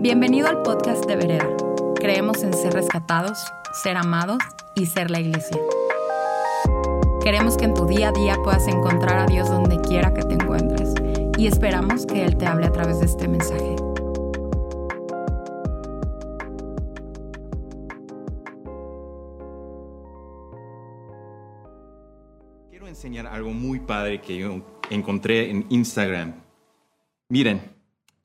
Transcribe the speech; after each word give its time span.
Bienvenido 0.00 0.46
al 0.46 0.62
podcast 0.62 1.04
de 1.06 1.16
Vereda. 1.16 1.48
Creemos 1.96 2.44
en 2.44 2.54
ser 2.54 2.72
rescatados, 2.72 3.36
ser 3.82 3.96
amados 3.96 4.38
y 4.76 4.86
ser 4.86 5.10
la 5.10 5.18
iglesia. 5.18 5.60
Queremos 7.20 7.56
que 7.56 7.64
en 7.64 7.74
tu 7.74 7.84
día 7.84 8.10
a 8.10 8.12
día 8.12 8.36
puedas 8.44 8.68
encontrar 8.68 9.18
a 9.18 9.26
Dios 9.26 9.48
donde 9.48 9.80
quiera 9.80 10.14
que 10.14 10.22
te 10.22 10.34
encuentres 10.34 10.94
y 11.36 11.48
esperamos 11.48 12.06
que 12.06 12.24
Él 12.24 12.36
te 12.36 12.46
hable 12.46 12.66
a 12.66 12.70
través 12.70 13.00
de 13.00 13.06
este 13.06 13.26
mensaje. 13.26 13.74
Quiero 22.70 22.86
enseñar 22.86 23.26
algo 23.26 23.50
muy 23.50 23.80
padre 23.80 24.20
que 24.20 24.38
yo 24.38 24.62
encontré 24.90 25.50
en 25.50 25.66
Instagram. 25.70 26.34
Miren, 27.28 27.77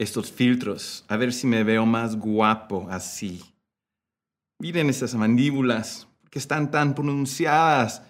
estos 0.04 0.32
filtros, 0.32 1.04
a 1.08 1.18
ver 1.18 1.34
si 1.34 1.48
me 1.48 1.64
veo 1.64 1.86
más 1.86 2.16
guapo 2.16 2.88
así. 2.90 3.42
Miren 4.60 4.90
esas 4.90 5.16
mandíbulas, 5.16 6.08
que 6.30 6.40
están 6.40 6.72
tan 6.72 6.96
pronunciadas. 6.96 8.02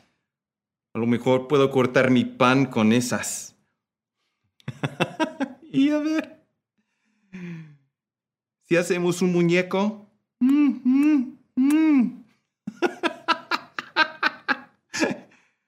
A 0.93 0.99
lo 0.99 1.07
mejor 1.07 1.47
puedo 1.47 1.71
cortar 1.71 2.11
mi 2.11 2.25
pan 2.25 2.65
con 2.65 2.93
esas. 2.93 3.55
y 5.71 5.89
a 5.89 5.99
ver, 5.99 6.45
si 8.63 8.77
hacemos 8.77 9.21
un 9.21 9.31
muñeco. 9.33 10.07
Mm, 10.39 10.79
mm, 10.83 11.37
mm. 11.55 12.23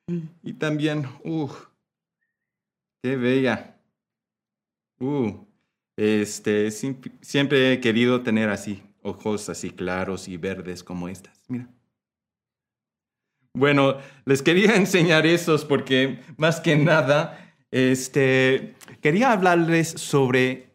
y 0.43 0.53
también, 0.53 1.07
uh, 1.23 1.49
qué 3.01 3.15
bella. 3.15 3.77
Uh, 4.99 5.45
este, 5.97 6.71
siempre 6.71 7.73
he 7.73 7.79
querido 7.79 8.21
tener 8.21 8.49
así, 8.49 8.83
ojos 9.01 9.49
así 9.49 9.71
claros 9.71 10.27
y 10.27 10.37
verdes 10.37 10.83
como 10.83 11.07
estas. 11.07 11.41
Mira. 11.47 11.69
Bueno, 13.53 13.97
les 14.25 14.41
quería 14.41 14.75
enseñar 14.75 15.25
esos 15.25 15.65
porque 15.65 16.19
más 16.37 16.59
que 16.59 16.75
nada, 16.75 17.55
este, 17.71 18.75
quería 19.01 19.31
hablarles 19.31 19.89
sobre 19.89 20.69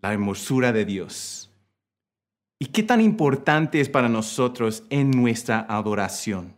la 0.00 0.12
hermosura 0.12 0.72
de 0.72 0.84
Dios 0.84 1.46
y 2.58 2.66
qué 2.66 2.82
tan 2.82 3.00
importante 3.00 3.80
es 3.80 3.88
para 3.88 4.08
nosotros 4.08 4.84
en 4.88 5.10
nuestra 5.10 5.66
adoración. 5.68 6.56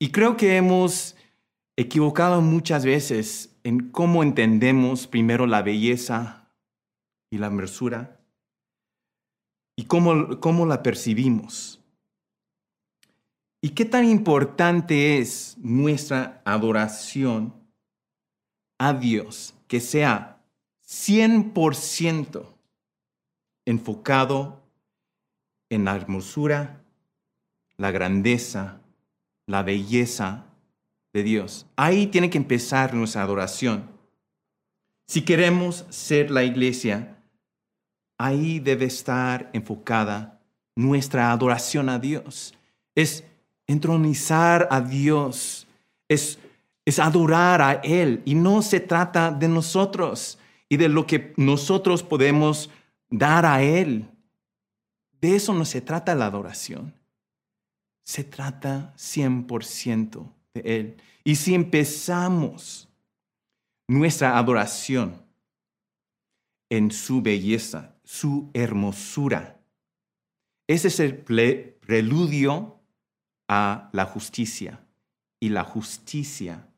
Y 0.00 0.10
creo 0.10 0.36
que 0.36 0.56
hemos 0.56 1.16
equivocado 1.78 2.40
muchas 2.40 2.84
veces 2.84 3.56
en 3.62 3.90
cómo 3.90 4.24
entendemos 4.24 5.06
primero 5.06 5.46
la 5.46 5.62
belleza 5.62 6.50
y 7.30 7.38
la 7.38 7.48
hermosura 7.48 8.20
y 9.76 9.84
cómo, 9.84 10.40
cómo 10.40 10.66
la 10.66 10.82
percibimos. 10.82 11.80
¿Y 13.62 13.70
qué 13.70 13.84
tan 13.84 14.04
importante 14.04 15.18
es 15.18 15.56
nuestra 15.58 16.42
adoración 16.44 17.54
a 18.78 18.92
Dios 18.92 19.54
que 19.68 19.78
sea 19.78 20.42
100% 20.84 22.56
enfocado 23.66 24.64
en 25.70 25.84
la 25.84 25.94
hermosura, 25.94 26.82
la 27.76 27.92
grandeza, 27.92 28.80
la 29.46 29.62
belleza 29.62 30.47
de 31.12 31.22
Dios. 31.22 31.66
Ahí 31.76 32.06
tiene 32.06 32.30
que 32.30 32.38
empezar 32.38 32.94
nuestra 32.94 33.22
adoración. 33.22 33.88
Si 35.06 35.22
queremos 35.22 35.86
ser 35.88 36.30
la 36.30 36.44
iglesia, 36.44 37.16
ahí 38.18 38.60
debe 38.60 38.84
estar 38.86 39.50
enfocada 39.52 40.40
nuestra 40.76 41.32
adoración 41.32 41.88
a 41.88 41.98
Dios. 41.98 42.54
Es 42.94 43.24
entronizar 43.66 44.68
a 44.70 44.80
Dios, 44.80 45.66
es, 46.08 46.38
es 46.84 46.98
adorar 46.98 47.62
a 47.62 47.72
Él 47.84 48.22
y 48.24 48.34
no 48.34 48.62
se 48.62 48.80
trata 48.80 49.30
de 49.30 49.48
nosotros 49.48 50.38
y 50.68 50.76
de 50.76 50.88
lo 50.88 51.06
que 51.06 51.32
nosotros 51.36 52.02
podemos 52.02 52.70
dar 53.08 53.46
a 53.46 53.62
Él. 53.62 54.10
De 55.20 55.36
eso 55.36 55.54
no 55.54 55.64
se 55.64 55.80
trata 55.80 56.14
la 56.14 56.26
adoración. 56.26 56.94
Se 58.04 58.24
trata 58.24 58.94
100% 58.96 60.37
de 60.54 60.60
Él. 60.60 60.96
Y 61.24 61.36
si 61.36 61.54
empezamos 61.54 62.88
nuestra 63.86 64.38
adoración 64.38 65.22
en 66.70 66.90
su 66.90 67.22
belleza, 67.22 67.96
su 68.04 68.50
hermosura, 68.54 69.60
ese 70.66 70.88
es 70.88 71.00
el 71.00 71.16
preludio 71.16 72.78
a 73.48 73.88
la 73.92 74.04
justicia. 74.04 74.84
Y 75.40 75.48
la 75.48 75.64
justicia 75.64 76.68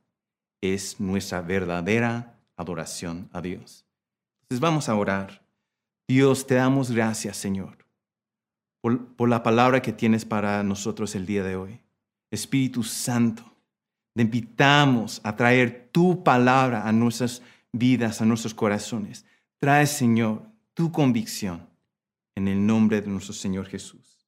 es 0.61 1.01
nuestra 1.01 1.41
verdadera 1.41 2.39
adoración 2.57 3.29
a 3.33 3.41
Dios. 3.41 3.85
Entonces 4.43 4.61
vamos 4.61 4.89
a 4.89 4.95
orar. 4.95 5.43
Dios, 6.09 6.47
te 6.47 6.57
damos 6.57 6.91
gracias, 6.91 7.37
Señor, 7.37 7.87
por, 8.81 9.15
por 9.15 9.29
la 9.29 9.43
palabra 9.43 9.81
que 9.81 9.93
tienes 9.93 10.25
para 10.25 10.63
nosotros 10.63 11.15
el 11.15 11.27
día 11.27 11.43
de 11.43 11.57
hoy. 11.57 11.81
Espíritu 12.31 12.83
Santo, 12.83 13.50
te 14.15 14.23
invitamos 14.23 15.21
a 15.25 15.37
traer 15.37 15.89
tu 15.93 16.23
palabra 16.23 16.87
a 16.87 16.93
nuestras 16.93 17.43
vidas, 17.73 18.21
a 18.21 18.25
nuestros 18.25 18.55
corazones. 18.55 19.25
Trae, 19.59 19.87
Señor, 19.87 20.43
tu 20.75 20.91
convicción 20.91 21.69
en 22.35 22.49
el 22.49 22.65
nombre 22.65 23.01
de 23.01 23.09
nuestro 23.09 23.35
Señor 23.35 23.67
Jesús. 23.67 24.27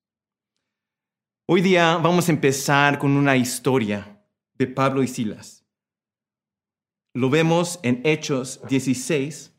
Hoy 1.47 1.61
día 1.61 1.97
vamos 1.97 2.29
a 2.29 2.33
empezar 2.33 2.99
con 2.99 3.17
una 3.17 3.37
historia 3.37 4.23
de 4.55 4.67
Pablo 4.67 5.03
y 5.03 5.09
Silas. 5.09 5.65
Lo 7.15 7.29
vemos 7.29 7.81
en 7.83 8.01
Hechos 8.05 8.61
16 8.69 9.53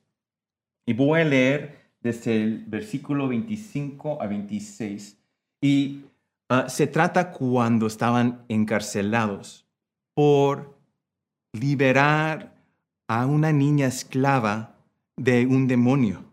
y 0.85 0.93
voy 0.93 1.21
a 1.21 1.25
leer 1.25 1.91
desde 1.99 2.41
el 2.41 2.65
versículo 2.65 3.27
25 3.27 4.21
a 4.21 4.27
26. 4.27 5.17
Y 5.61 6.05
ah, 6.49 6.67
se 6.69 6.87
trata 6.87 7.31
cuando 7.31 7.87
estaban 7.87 8.45
encarcelados 8.47 9.62
por 10.13 10.77
liberar 11.53 12.53
a 13.07 13.25
una 13.25 13.51
niña 13.51 13.87
esclava 13.87 14.75
de 15.15 15.45
un 15.45 15.67
demonio. 15.67 16.23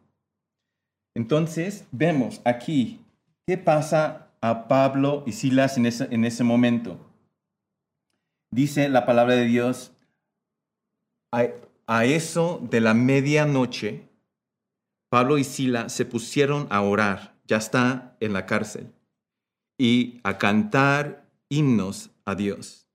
Entonces 1.14 1.86
vemos 1.90 2.40
aquí 2.44 3.00
qué 3.46 3.58
pasa 3.58 4.28
a 4.40 4.68
Pablo 4.68 5.22
y 5.26 5.32
Silas 5.32 5.76
en 5.76 5.86
ese, 5.86 6.08
en 6.10 6.24
ese 6.24 6.44
momento. 6.44 6.98
Dice 8.50 8.88
la 8.88 9.06
palabra 9.06 9.34
de 9.34 9.44
Dios, 9.44 9.92
a, 11.32 11.46
a 11.86 12.04
eso 12.04 12.60
de 12.70 12.80
la 12.80 12.94
medianoche, 12.94 14.08
Pablo 15.10 15.38
y 15.38 15.44
Silas 15.44 15.92
se 15.92 16.04
pusieron 16.04 16.66
a 16.70 16.80
orar, 16.80 17.34
ya 17.46 17.56
está 17.56 18.16
en 18.20 18.32
la 18.32 18.46
cárcel, 18.46 18.92
y 19.78 20.20
a 20.22 20.38
cantar 20.38 21.24
himnos 21.48 22.10
a 22.24 22.34
Dios 22.34 22.89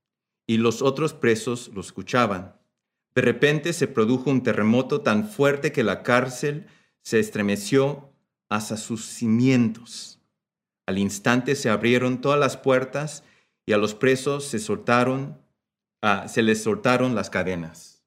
y 0.46 0.58
los 0.58 0.82
otros 0.82 1.12
presos 1.12 1.70
lo 1.74 1.80
escuchaban. 1.80 2.56
De 3.14 3.22
repente 3.22 3.72
se 3.72 3.88
produjo 3.88 4.30
un 4.30 4.42
terremoto 4.42 5.00
tan 5.00 5.28
fuerte 5.28 5.72
que 5.72 5.82
la 5.82 6.02
cárcel 6.02 6.66
se 7.02 7.18
estremeció 7.18 8.12
hasta 8.48 8.76
sus 8.76 9.04
cimientos. 9.06 10.20
Al 10.86 10.98
instante 10.98 11.56
se 11.56 11.68
abrieron 11.68 12.20
todas 12.20 12.38
las 12.38 12.56
puertas 12.56 13.24
y 13.64 13.72
a 13.72 13.78
los 13.78 13.94
presos 13.94 14.44
se 14.44 14.58
soltaron, 14.58 15.40
ah, 16.02 16.28
se 16.28 16.42
les 16.42 16.62
soltaron 16.62 17.14
las 17.14 17.30
cadenas. 17.30 18.04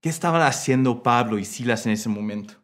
¿Qué 0.00 0.08
estaban 0.08 0.42
haciendo 0.42 1.02
Pablo 1.02 1.38
y 1.38 1.44
Silas 1.44 1.84
en 1.84 1.92
ese 1.92 2.08
momento? 2.08 2.54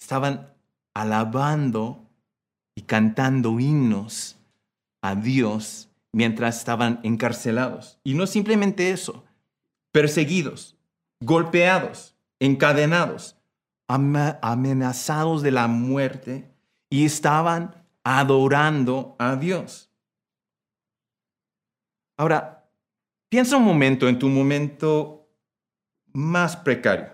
Estaban 0.00 0.54
alabando 0.94 2.09
y 2.80 2.82
cantando 2.82 3.60
himnos 3.60 4.38
a 5.02 5.14
Dios 5.14 5.90
mientras 6.12 6.56
estaban 6.56 6.98
encarcelados. 7.02 8.00
Y 8.02 8.14
no 8.14 8.26
simplemente 8.26 8.90
eso, 8.90 9.26
perseguidos, 9.92 10.78
golpeados, 11.20 12.16
encadenados, 12.38 13.36
amenazados 13.86 15.42
de 15.42 15.50
la 15.50 15.68
muerte 15.68 16.50
y 16.88 17.04
estaban 17.04 17.84
adorando 18.02 19.14
a 19.18 19.36
Dios. 19.36 19.90
Ahora, 22.16 22.66
piensa 23.28 23.58
un 23.58 23.64
momento 23.64 24.08
en 24.08 24.18
tu 24.18 24.30
momento 24.30 25.28
más 26.14 26.56
precario. 26.56 27.10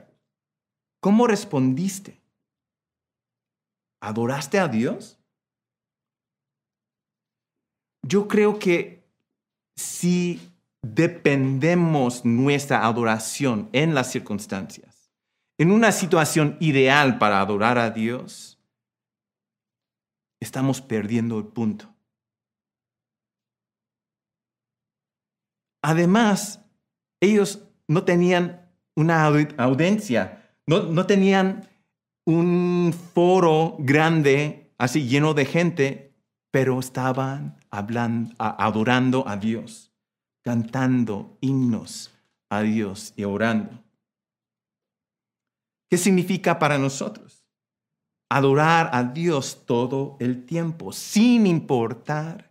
¿Cómo 1.00 1.26
respondiste? 1.26 2.22
¿Adoraste 4.00 4.60
a 4.60 4.68
Dios? 4.68 5.15
Yo 8.06 8.28
creo 8.28 8.58
que 8.58 9.04
si 9.74 10.52
dependemos 10.82 12.24
nuestra 12.24 12.86
adoración 12.86 13.68
en 13.72 13.94
las 13.94 14.12
circunstancias, 14.12 15.10
en 15.58 15.72
una 15.72 15.90
situación 15.90 16.56
ideal 16.60 17.18
para 17.18 17.40
adorar 17.40 17.78
a 17.78 17.90
Dios, 17.90 18.60
estamos 20.40 20.80
perdiendo 20.80 21.38
el 21.38 21.46
punto. 21.46 21.92
Además, 25.82 26.64
ellos 27.20 27.62
no 27.88 28.04
tenían 28.04 28.70
una 28.96 29.24
audiencia, 29.24 30.52
no, 30.66 31.06
tenían 31.06 31.68
un 32.24 32.92
foro 33.14 33.76
grande, 33.78 34.72
así 34.78 35.06
lleno 35.06 35.32
de 35.34 35.44
gente, 35.44 36.14
pero 36.50 36.80
estaban 36.80 37.56
hablando, 37.76 38.34
adorando 38.38 39.28
a 39.28 39.36
Dios, 39.36 39.92
cantando 40.42 41.36
himnos 41.40 42.10
a 42.48 42.62
Dios 42.62 43.12
y 43.16 43.24
orando. 43.24 43.82
¿Qué 45.90 45.98
significa 45.98 46.58
para 46.58 46.78
nosotros? 46.78 47.44
Adorar 48.28 48.90
a 48.92 49.04
Dios 49.04 49.64
todo 49.66 50.16
el 50.20 50.46
tiempo, 50.46 50.92
sin 50.92 51.46
importar 51.46 52.50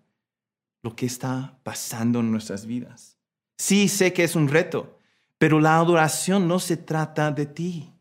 lo 0.84 0.96
que 0.96 1.08
está 1.08 1.60
pasando 1.64 2.20
en 2.20 2.32
nuestras 2.32 2.66
vidas. 2.66 3.18
Sí, 3.58 3.90
sé 3.90 4.14
que 4.14 4.24
es 4.24 4.36
un 4.36 4.48
reto, 4.48 5.00
pero 5.38 5.60
la 5.60 5.78
adoración 5.78 6.48
no 6.48 6.60
se 6.60 6.78
trata 6.78 7.32
de 7.32 7.48
ti, 7.48 7.92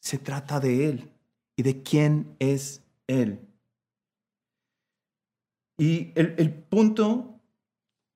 se 0.00 0.18
trata 0.18 0.60
de 0.60 0.88
Él 0.88 1.10
y 1.56 1.62
de 1.62 1.82
quién 1.82 2.36
es 2.38 2.82
Él. 3.06 3.47
Y 5.78 6.10
el, 6.16 6.52
punto 6.52 7.40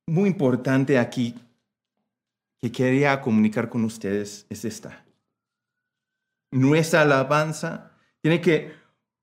muy 0.08 0.28
importante 0.28 0.98
aquí 0.98 1.36
que 2.60 2.72
quería 2.72 3.20
comunicar 3.20 3.68
con 3.68 3.84
ustedes 3.84 4.46
es 4.50 4.64
esta. 4.64 5.04
Nuestra 6.50 7.02
alabanza 7.02 7.92
tiene 8.20 8.40
que 8.40 8.72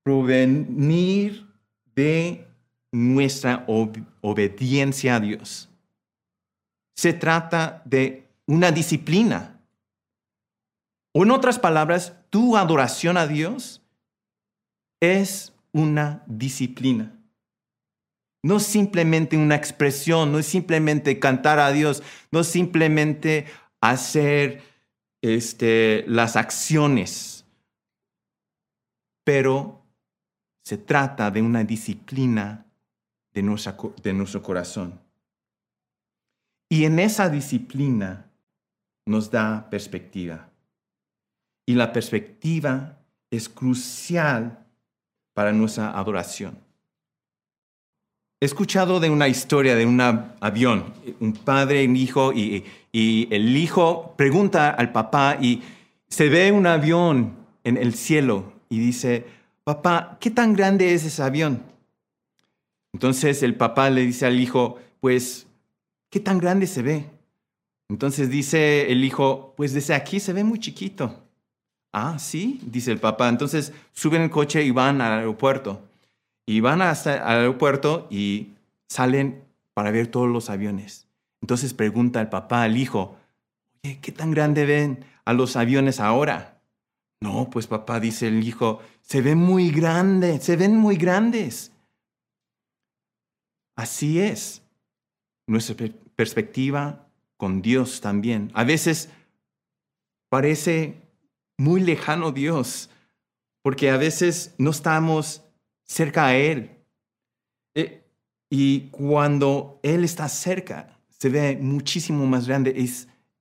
provenir 0.04 1.46
de 1.96 2.48
nuestra 2.94 3.66
obediencia 4.22 5.18
a 5.18 5.20
Dios. 5.20 5.70
Se 6.96 7.12
trata 7.14 7.82
de 7.86 8.30
una 8.46 8.72
disciplina. 8.72 9.60
O 11.14 11.24
en 11.24 11.32
otras 11.32 11.60
palabras, 11.60 12.16
tu 12.30 12.56
adoración 12.56 13.18
a 13.18 13.28
Dios 13.28 13.82
es 15.02 15.54
una 15.74 16.24
disciplina. 16.26 17.19
No 18.42 18.58
es 18.58 18.64
simplemente 18.64 19.38
una 19.38 19.56
expresión, 19.56 20.32
no 20.32 20.40
es 20.40 20.46
simplemente 20.46 21.20
cantar 21.20 21.60
a 21.60 21.72
Dios, 21.72 22.02
no 22.32 22.40
es 22.40 22.48
simplemente 22.48 23.46
hacer 23.82 24.62
este, 25.22 26.06
las 26.08 26.36
acciones, 26.36 27.46
pero 29.26 29.84
se 30.64 30.78
trata 30.78 31.32
de 31.32 31.42
una 31.42 31.64
disciplina 31.64 32.66
de, 33.34 33.42
de 34.04 34.14
nuestro 34.14 34.42
corazón. 34.42 35.02
Y 36.70 36.86
en 36.86 37.00
esa 37.00 37.30
disciplina 37.30 38.32
nos 39.06 39.32
da 39.32 39.70
perspectiva. 39.70 40.50
Y 41.66 41.74
la 41.74 41.92
perspectiva 41.92 43.00
es 43.32 43.50
crucial 43.50 44.66
para 45.34 45.52
nuestra 45.52 45.98
adoración. 45.98 46.69
He 48.42 48.46
escuchado 48.46 49.02
de 49.02 49.10
una 49.10 49.28
historia 49.28 49.76
de 49.76 49.86
un 49.86 50.00
avión, 50.00 50.94
un 51.20 51.34
padre, 51.34 51.86
un 51.86 51.98
hijo, 51.98 52.32
y, 52.32 52.64
el 52.94 53.58
hijo 53.58 54.14
pregunta 54.16 54.70
al 54.70 54.94
papá 54.94 55.38
y 55.42 55.62
se 56.08 56.30
ve 56.30 56.52
un 56.54 56.66
avión 56.66 57.36
en 57.66 57.76
el 57.76 57.94
cielo 57.94 58.54
y 58.70 58.80
dice, 58.80 59.26
papá, 59.66 60.18
¿qué 60.22 60.32
tan 60.32 60.54
grande 60.54 60.94
es 60.94 61.04
ese 61.04 61.22
avión? 61.22 61.62
Entonces 62.94 63.44
el 63.44 63.56
papá 63.56 63.90
le 63.90 64.06
dice 64.06 64.26
al 64.26 64.40
hijo, 64.40 64.80
pues, 65.02 65.46
¿qué 66.10 66.22
tan 66.22 66.38
grande 66.38 66.66
se 66.66 66.82
ve? 66.82 67.06
Entonces 67.90 68.30
dice 68.30 68.90
el 68.90 69.04
hijo, 69.04 69.54
pues 69.58 69.74
desde 69.74 69.94
aquí 69.94 70.22
se 70.22 70.32
ve 70.32 70.46
muy 70.46 70.60
chiquito. 70.60 71.24
Ah, 71.92 72.18
sí, 72.20 72.62
dice 72.64 72.92
el 72.92 73.00
papá. 73.00 73.28
Entonces 73.28 73.74
suben 73.92 74.22
el 74.22 74.30
coche 74.30 74.64
y 74.64 74.72
van 74.72 75.02
al 75.02 75.20
aeropuerto 75.20 75.89
y 76.50 76.62
van 76.62 76.82
hasta 76.82 77.18
el 77.18 77.22
aeropuerto 77.22 78.08
y 78.10 78.54
salen 78.88 79.44
para 79.76 79.92
ver 79.92 80.08
todos 80.08 80.28
los 80.28 80.50
aviones. 80.50 81.08
Entonces 81.44 81.76
pregunta 81.76 82.22
el 82.22 82.30
papá 82.30 82.64
al 82.64 82.76
hijo, 82.76 83.18
¿qué 83.84 84.12
tan 84.12 84.32
grande 84.32 84.66
ven 84.66 85.06
a 85.26 85.34
los 85.34 85.56
aviones 85.56 86.00
ahora? 86.00 86.60
No, 87.22 87.52
pues 87.52 87.68
papá, 87.68 88.00
dice 88.00 88.30
el 88.30 88.44
hijo, 88.44 88.82
se 89.02 89.22
ven 89.22 89.38
muy 89.38 89.70
grandes, 89.70 90.44
se 90.44 90.56
ven 90.56 90.76
muy 90.76 90.96
grandes. 90.96 91.72
Así 93.76 94.20
es 94.20 94.64
nuestra 95.46 95.76
perspectiva 96.16 97.06
con 97.38 97.62
Dios 97.62 98.02
también. 98.02 98.50
A 98.56 98.64
veces 98.64 99.10
parece 100.30 101.00
muy 101.60 101.82
lejano 101.82 102.32
Dios, 102.32 102.90
porque 103.62 103.92
a 103.92 103.98
veces 103.98 104.56
no 104.58 104.72
estamos 104.72 105.44
cerca 105.90 106.28
a 106.28 106.36
Él. 106.36 106.70
Eh, 107.76 108.04
y 108.50 108.82
cuando 108.92 109.80
Él 109.84 110.04
está 110.04 110.30
cerca, 110.30 110.98
se 111.10 111.30
ve 111.30 111.58
muchísimo 111.60 112.26
más 112.26 112.48
grande 112.48 112.74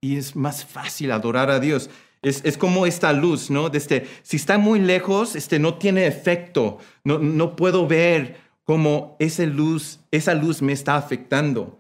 y 0.01 0.17
es 0.17 0.35
más 0.35 0.65
fácil 0.65 1.13
adorar 1.13 1.51
a 1.51 1.61
Dios. 1.61 1.91
Es, 2.21 2.59
como 2.59 2.85
esta 2.85 3.13
luz, 3.13 3.49
¿no? 3.49 3.71
Desde, 3.71 4.09
si 4.23 4.37
está 4.37 4.59
muy 4.59 4.81
lejos, 4.81 5.37
este, 5.37 5.61
no 5.61 5.75
tiene 5.75 6.07
efecto. 6.09 6.79
No, 7.05 7.21
no 7.21 7.55
puedo 7.55 7.87
ver 7.87 8.39
cómo 8.65 9.17
esa 9.21 9.45
luz, 9.45 10.01
esa 10.11 10.35
luz 10.35 10.61
me 10.61 10.73
está 10.73 10.97
afectando 10.97 11.79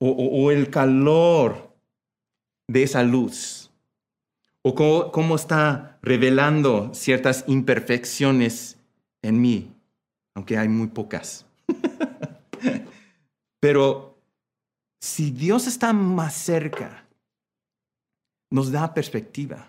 o, 0.00 0.10
o, 0.10 0.50
el 0.50 0.68
calor 0.68 1.76
de 2.66 2.82
esa 2.82 3.02
luz 3.04 3.70
o 4.62 4.74
cómo, 4.74 5.12
cómo 5.12 5.36
está 5.36 5.98
revelando 6.02 6.90
ciertas 6.92 7.44
imperfecciones 7.46 8.78
en 9.22 9.40
mí 9.40 9.77
aunque 10.38 10.56
hay 10.56 10.68
muy 10.68 10.86
pocas. 10.86 11.44
Pero 13.60 14.16
si 15.00 15.32
Dios 15.32 15.66
está 15.66 15.92
más 15.92 16.32
cerca, 16.32 17.08
nos 18.48 18.70
da 18.70 18.94
perspectiva. 18.94 19.68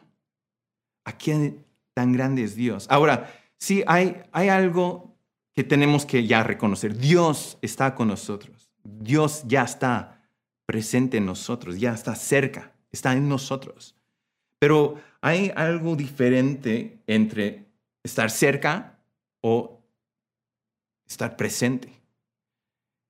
¿A 1.05 1.13
quién 1.13 1.65
tan 1.95 2.11
grande 2.13 2.43
es 2.43 2.55
Dios? 2.55 2.85
Ahora, 2.87 3.33
sí 3.57 3.83
hay, 3.87 4.21
hay 4.31 4.49
algo 4.49 5.15
que 5.55 5.63
tenemos 5.63 6.05
que 6.05 6.27
ya 6.27 6.43
reconocer. 6.43 6.95
Dios 6.95 7.57
está 7.63 7.95
con 7.95 8.09
nosotros. 8.09 8.69
Dios 8.83 9.43
ya 9.47 9.63
está 9.63 10.21
presente 10.67 11.17
en 11.17 11.25
nosotros, 11.25 11.79
ya 11.79 11.95
está 11.95 12.13
cerca, 12.13 12.73
está 12.91 13.13
en 13.13 13.27
nosotros. 13.27 13.95
Pero 14.59 15.01
hay 15.19 15.51
algo 15.55 15.95
diferente 15.95 16.99
entre 17.07 17.65
estar 18.03 18.29
cerca 18.29 18.99
o 19.41 19.78
estar 21.09 21.35
presente. 21.35 21.91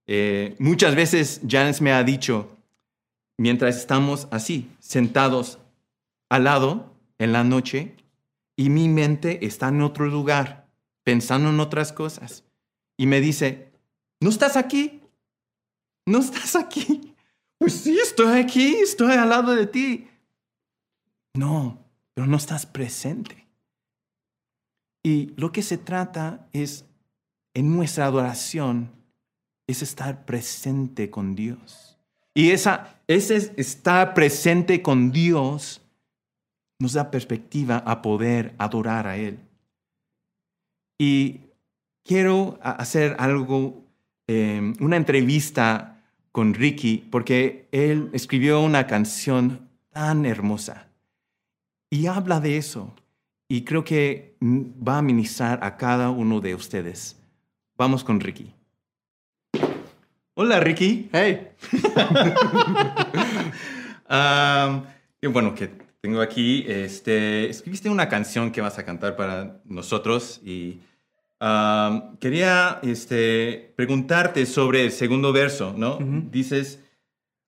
Eh, 0.08 0.56
muchas 0.58 0.96
veces 0.96 1.42
Janice 1.48 1.84
me 1.84 1.92
ha 1.92 2.04
dicho, 2.04 2.58
mientras 3.38 3.78
estamos 3.78 4.28
así, 4.32 4.72
sentados 4.80 5.60
al 6.30 6.46
lado 6.46 6.96
en 7.20 7.34
la 7.34 7.44
noche, 7.44 7.96
y 8.56 8.70
mi 8.70 8.90
mente 8.90 9.46
está 9.46 9.68
en 9.68 9.82
otro 9.82 10.06
lugar, 10.08 10.68
pensando 11.04 11.50
en 11.50 11.60
otras 11.60 11.94
cosas, 11.94 12.44
y 12.98 13.06
me 13.06 13.22
dice, 13.22 13.72
¿no 14.20 14.30
estás 14.30 14.58
aquí? 14.58 15.02
¿No 16.06 16.20
estás 16.20 16.56
aquí? 16.56 17.16
Pues 17.60 17.74
sí, 17.74 17.98
estoy 18.00 18.40
aquí, 18.40 18.76
estoy 18.76 19.14
al 19.14 19.30
lado 19.30 19.54
de 19.54 19.68
ti. 19.68 20.08
No, 21.36 21.86
pero 22.14 22.26
no 22.26 22.38
estás 22.38 22.66
presente. 22.66 23.48
Y 25.04 25.34
lo 25.36 25.52
que 25.52 25.62
se 25.62 25.78
trata 25.78 26.48
es 26.52 26.89
en 27.54 27.76
nuestra 27.76 28.06
adoración 28.06 28.90
es 29.68 29.82
estar 29.82 30.26
presente 30.26 31.10
con 31.10 31.36
Dios. 31.36 31.98
Y 32.34 32.52
esa, 32.52 32.96
ese 33.08 33.54
estar 33.58 34.14
presente 34.14 34.82
con 34.82 35.12
Dios 35.12 35.82
nos 36.80 36.94
da 36.94 37.12
perspectiva 37.12 37.84
a 37.86 38.02
poder 38.02 38.56
adorar 38.58 39.08
a 39.08 39.18
Él. 39.18 39.40
Y 40.98 41.42
quiero 42.04 42.60
hacer 42.62 43.16
algo, 43.20 43.84
em, 44.28 44.74
una 44.80 44.98
entrevista 44.98 46.02
con 46.32 46.54
Ricky, 46.54 47.08
porque 47.12 47.68
él 47.72 48.10
escribió 48.14 48.62
una 48.62 48.88
canción 48.88 49.70
tan 49.90 50.26
hermosa 50.26 50.88
y 51.90 52.08
habla 52.08 52.40
de 52.40 52.58
eso. 52.58 52.94
Y 53.48 53.64
creo 53.64 53.84
que 53.84 54.38
va 54.42 55.00
a 55.00 55.02
ministrar 55.02 55.64
a 55.64 55.76
cada 55.76 56.12
uno 56.12 56.40
de 56.40 56.54
ustedes. 56.56 57.19
Vamos 57.80 58.04
con 58.04 58.20
Ricky. 58.20 58.54
Hola, 60.34 60.60
Ricky. 60.60 61.10
Hey. 61.14 61.48
um, 64.10 64.84
bueno, 65.32 65.56
que 65.56 65.72
tengo 66.02 66.20
aquí, 66.20 66.66
este, 66.68 67.50
escribiste 67.50 67.90
una 67.90 68.10
canción 68.10 68.52
que 68.52 68.60
vas 68.60 68.78
a 68.80 68.84
cantar 68.84 69.16
para 69.16 69.62
nosotros 69.64 70.42
y 70.44 70.82
um, 71.40 72.18
quería 72.18 72.82
este, 72.84 73.74
preguntarte 73.78 74.46
sobre 74.46 74.84
el 74.84 74.92
segundo 74.92 75.32
verso, 75.32 75.74
¿no? 75.78 76.00
Dices, 76.02 76.84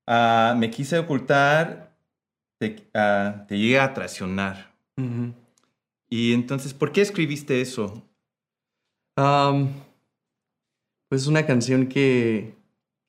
ah, 0.08 0.56
me 0.58 0.72
quise 0.72 0.98
ocultar, 0.98 1.94
te, 2.58 2.90
uh, 2.96 3.46
te 3.50 3.58
llegué 3.58 3.82
a 3.82 3.94
traicionar. 3.94 4.72
Y 6.10 6.32
entonces, 6.32 6.74
¿por 6.74 6.94
qué 6.94 7.02
escribiste 7.02 7.60
eso? 7.60 8.02
Um, 9.18 9.68
pues 11.12 11.28
una 11.28 11.46
canción 11.46 11.88
que, 11.88 12.56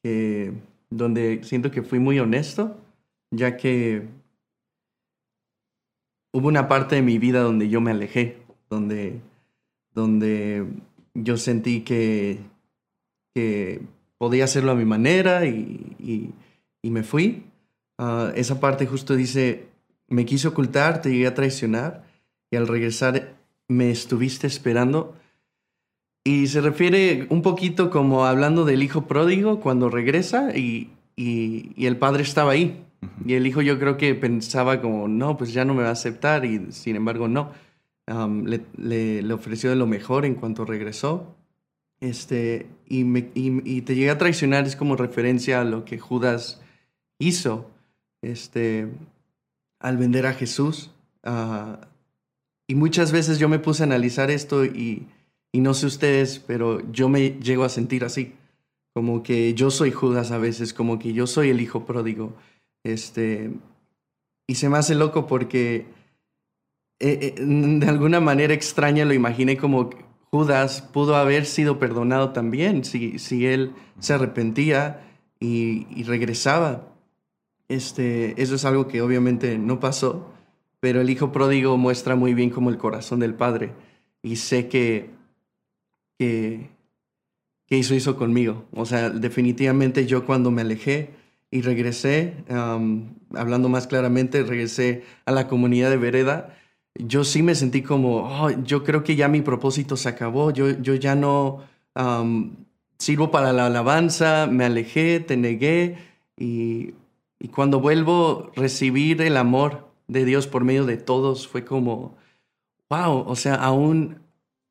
que, 0.02 0.52
donde 0.90 1.44
siento 1.44 1.70
que 1.70 1.82
fui 1.82 2.00
muy 2.00 2.18
honesto, 2.18 2.76
ya 3.30 3.56
que 3.56 4.08
hubo 6.32 6.48
una 6.48 6.66
parte 6.66 6.96
de 6.96 7.02
mi 7.02 7.18
vida 7.18 7.42
donde 7.42 7.68
yo 7.68 7.80
me 7.80 7.92
alejé, 7.92 8.38
donde, 8.68 9.20
donde 9.94 10.66
yo 11.14 11.36
sentí 11.36 11.82
que, 11.82 12.40
que 13.36 13.82
podía 14.18 14.46
hacerlo 14.46 14.72
a 14.72 14.74
mi 14.74 14.84
manera 14.84 15.46
y, 15.46 16.34
y, 16.82 16.90
me 16.90 17.04
fui. 17.04 17.44
Uh, 17.98 18.32
esa 18.34 18.58
parte 18.58 18.84
justo 18.84 19.14
dice, 19.14 19.68
me 20.08 20.24
quise 20.24 20.48
ocultar, 20.48 21.02
te 21.02 21.10
llegué 21.10 21.28
a 21.28 21.34
traicionar 21.34 22.04
y 22.50 22.56
al 22.56 22.66
regresar 22.66 23.36
me 23.68 23.92
estuviste 23.92 24.48
esperando. 24.48 25.14
Y 26.24 26.46
se 26.46 26.60
refiere 26.60 27.26
un 27.30 27.42
poquito 27.42 27.90
como 27.90 28.26
hablando 28.26 28.64
del 28.64 28.82
hijo 28.82 29.06
pródigo 29.06 29.60
cuando 29.60 29.90
regresa 29.90 30.56
y, 30.56 30.90
y, 31.16 31.72
y 31.76 31.86
el 31.86 31.96
padre 31.96 32.22
estaba 32.22 32.52
ahí 32.52 32.84
y 33.24 33.34
el 33.34 33.46
hijo 33.46 33.62
yo 33.62 33.78
creo 33.78 33.96
que 33.96 34.14
pensaba 34.14 34.80
como, 34.80 35.08
no, 35.08 35.36
pues 35.36 35.52
ya 35.52 35.64
no 35.64 35.74
me 35.74 35.82
va 35.82 35.90
a 35.90 35.92
aceptar 35.92 36.44
y 36.44 36.72
sin 36.72 36.96
embargo 36.96 37.28
no. 37.28 37.52
le, 38.06 39.22
le, 39.22 39.32
ofreció 39.32 39.70
de 39.70 39.76
lo 39.76 39.86
mejor 39.86 40.24
en 40.24 40.34
cuanto 40.34 40.64
regresó. 40.64 41.34
Este, 42.00 42.66
y, 42.88 43.04
me, 43.04 43.30
y, 43.34 43.82
te 43.82 43.94
llega 43.94 44.12
a 44.12 44.18
traicionar 44.18 44.66
es 44.66 44.74
como 44.74 44.96
referencia 44.96 45.60
a 45.60 45.64
lo 45.64 45.84
que 45.84 45.98
Judas 45.98 46.60
hizo 47.18 47.70
este, 48.22 48.88
al 49.78 49.96
vender 49.96 50.26
a 50.26 50.34
Jesús. 50.34 50.90
Ah, 51.22 51.80
y 52.66 52.74
muchas 52.74 53.12
veces 53.12 53.38
yo 53.38 53.48
me 53.48 53.58
puse 53.58 53.82
a 53.82 53.86
analizar 53.86 54.30
esto 54.30 54.64
y, 54.64 55.06
y 55.52 55.60
no 55.60 55.74
sé 55.74 55.86
ustedes, 55.86 56.38
pero 56.38 56.80
yo 56.90 57.08
me 57.08 57.30
llego 57.40 57.64
a 57.64 57.68
sentir 57.68 58.04
así. 58.04 58.34
Como 58.94 59.22
que 59.22 59.54
yo 59.54 59.70
soy 59.70 59.90
Judas 59.90 60.32
a 60.32 60.38
veces, 60.38 60.74
como 60.74 60.98
que 60.98 61.12
yo 61.12 61.26
soy 61.26 61.50
el 61.50 61.60
hijo 61.60 61.84
pródigo 61.86 62.34
este, 62.84 63.52
y 64.46 64.56
se 64.56 64.68
me 64.68 64.78
hace 64.78 64.94
loco 64.94 65.26
porque 65.26 65.86
eh, 66.98 67.34
eh, 67.36 67.40
de 67.40 67.86
alguna 67.86 68.20
manera 68.20 68.54
extraña 68.54 69.04
lo 69.04 69.14
imaginé 69.14 69.56
como 69.56 69.90
Judas 70.30 70.82
pudo 70.82 71.16
haber 71.16 71.46
sido 71.46 71.78
perdonado 71.78 72.30
también 72.30 72.84
si, 72.84 73.18
si 73.18 73.46
él 73.46 73.72
se 73.98 74.14
arrepentía 74.14 75.04
y, 75.40 76.02
regresaba. 76.04 76.88
Este, 77.68 78.40
eso 78.40 78.54
es 78.54 78.64
algo 78.64 78.86
que 78.86 79.02
obviamente 79.02 79.58
no 79.58 79.80
pasó, 79.80 80.30
pero 80.80 81.00
el 81.00 81.10
hijo 81.10 81.32
pródigo 81.32 81.76
muestra 81.76 82.16
muy 82.16 82.34
bien 82.34 82.50
como 82.50 82.70
el 82.70 82.78
corazón 82.78 83.20
del 83.20 83.34
padre 83.34 83.72
y 84.22 84.36
sé 84.36 84.68
que, 84.68 85.10
que, 86.22 86.68
que 87.66 87.78
hizo 87.78 88.16
conmigo. 88.16 88.64
O 88.72 88.86
sea, 88.86 89.10
definitivamente 89.10 90.06
yo 90.06 90.24
cuando 90.24 90.50
me 90.50 90.62
alejé, 90.62 91.10
y 91.50 91.60
regresé, 91.60 92.34
hablando 93.34 93.68
más 93.68 93.86
claramente, 93.86 94.42
regresé 94.42 95.04
a 95.26 95.32
la 95.32 95.48
comunidad 95.48 95.90
de 95.90 95.98
Vereda, 95.98 96.56
yo 96.94 97.24
sí 97.24 97.42
me 97.42 97.54
sentí 97.54 97.82
como, 97.82 98.26
oh, 98.26 98.50
yo 98.50 98.84
creo 98.84 99.04
que 99.04 99.16
ya 99.16 99.28
mi 99.28 99.42
propósito 99.42 99.96
se 99.96 100.08
acabó, 100.08 100.50
yo, 100.50 100.70
yo 100.80 100.94
ya 100.94 101.14
no 101.14 101.62
sirvo 102.98 103.30
para 103.30 103.52
la 103.52 103.66
alabanza, 103.66 104.46
me 104.50 104.64
alejé, 104.64 105.20
te 105.20 105.36
negué 105.36 105.98
y, 106.38 106.94
y, 107.38 107.48
cuando 107.48 107.80
vuelvo 107.80 108.50
recibir 108.56 109.20
el 109.20 109.36
amor 109.36 109.88
de 110.08 110.24
Dios 110.24 110.46
por 110.46 110.64
medio 110.64 110.86
de 110.86 110.96
todos 110.96 111.46
fue 111.48 111.66
como, 111.66 112.16
wow, 112.88 113.24
o 113.26 113.36
sea, 113.36 113.56
aún, 113.56 114.22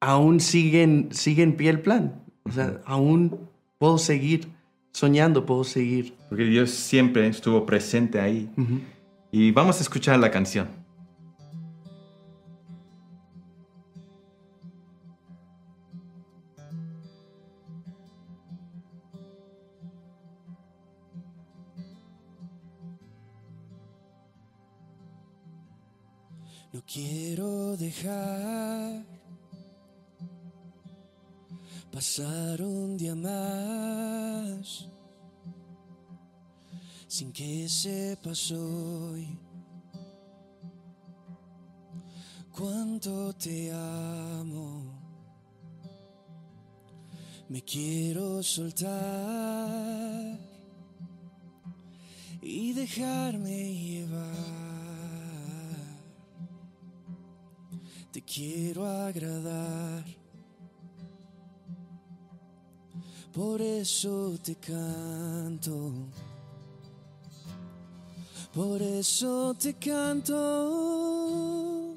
aún 0.02 0.42
sigue 0.42 0.84
en 0.84 1.56
pie 1.56 1.70
el 1.70 1.80
plan, 1.80 2.22
o 2.44 2.52
sea, 2.52 2.82
aún 2.86 3.50
puedo 3.78 3.98
seguir 3.98 4.50
soñando 4.92 5.46
puedo 5.46 5.64
seguir. 5.64 6.14
Porque 6.30 6.44
Dios 6.44 6.70
siempre 6.72 7.28
estuvo 7.28 7.66
presente 7.66 8.20
ahí. 8.20 8.50
Y 9.32 9.52
vamos 9.52 9.80
a 9.80 9.82
escuchar 9.82 10.20
la 10.20 10.32
canción. 10.32 10.68
No 26.74 26.82
quiero 26.86 27.76
dejar 27.76 29.11
pasar 31.92 32.62
un 32.62 32.98
día 32.98 33.16
más 33.16 34.88
sin 37.08 37.34
que 37.34 37.68
sepas 37.68 38.52
hoy 38.52 39.28
cuánto 42.52 43.34
te 43.34 43.72
amo. 43.74 44.84
Me 47.50 47.62
quiero 47.64 48.42
soltar 48.42 48.92
y 52.42 52.72
dejarme 52.72 53.74
llevar. 53.74 54.22
Te 58.14 58.22
quiero 58.22 58.88
agradar 58.88 60.21
por 63.34 63.62
eso 63.62 64.38
te 64.44 64.56
canto, 64.56 65.94
por 68.54 68.82
eso 68.82 69.56
te 69.58 69.74
canto, 69.76 71.96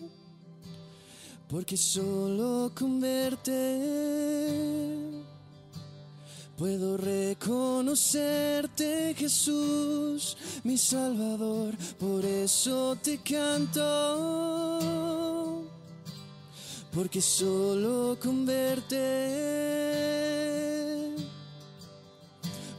porque 1.48 1.76
solo 1.76 2.70
con 2.74 3.00
verte 3.00 4.12
puedo 6.56 6.96
reconocerte 6.96 9.12
Jesús, 9.16 10.36
mi 10.62 10.78
Salvador, 10.78 11.74
por 11.98 12.24
eso 12.24 12.96
te 13.02 13.18
canto, 13.18 13.80
porque 16.92 17.20
solo 17.20 18.16
con 18.22 18.46
verte 18.46 20.23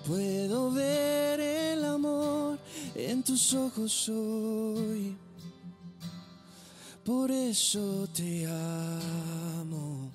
Puedo 0.07 0.71
ver 0.71 1.39
el 1.39 1.83
amor 1.83 2.59
en 2.93 3.23
tus 3.23 3.53
ojos 3.55 4.07
hoy. 4.09 5.17
Por 7.03 7.31
eso 7.31 8.07
te 8.13 8.45
amo. 8.45 10.11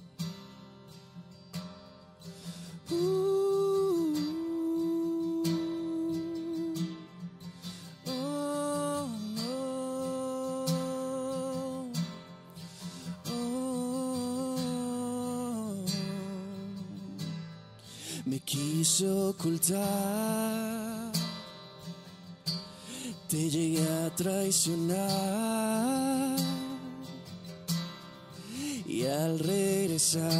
Te 23.29 23.51
llegué 23.51 23.83
a 23.83 24.11
traicionar 24.17 25.01
y 28.87 29.05
al 29.05 29.39
regresar 29.39 30.31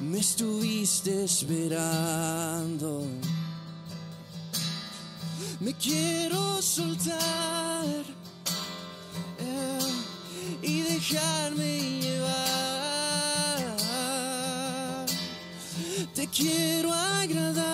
me 0.00 0.18
estuviste 0.18 1.24
esperando. 1.24 3.06
Me 5.60 5.74
quiero 5.74 6.62
soltar 6.62 8.04
eh, 9.38 9.78
y 10.62 10.80
dejarme 10.80 11.99
quiero 16.30 16.92
agradar. 16.92 17.64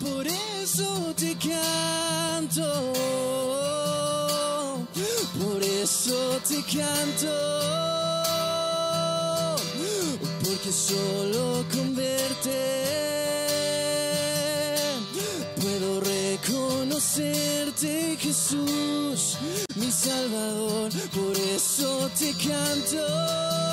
Por 0.00 0.26
eso 0.26 1.14
te 1.16 1.36
canto. 1.36 2.92
Por 5.38 5.62
eso 5.62 6.40
te 6.48 6.62
canto. 6.62 7.28
Porque 10.44 10.72
solo 10.72 11.64
con 11.72 11.94
verte 11.94 12.78
puedo 15.60 16.00
reconocerte, 16.00 18.16
Jesús, 18.18 19.36
mi 19.76 19.90
Salvador. 19.90 20.90
Por 21.12 21.36
eso 21.36 22.10
te 22.18 22.32
canto 22.32 23.67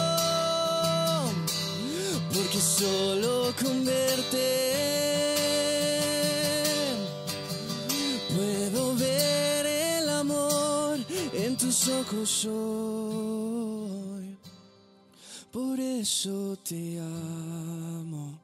porque 2.55 2.61
solo 2.61 3.53
con 3.61 3.85
verte 3.85 5.35
puedo 8.33 8.95
ver 8.95 9.65
el 9.65 10.09
amor 10.09 10.99
en 11.33 11.57
tus 11.57 11.87
ojos 11.89 12.45
hoy. 12.45 14.37
Por 15.51 15.79
eso 15.79 16.57
te 16.63 16.99
amo. 16.99 18.39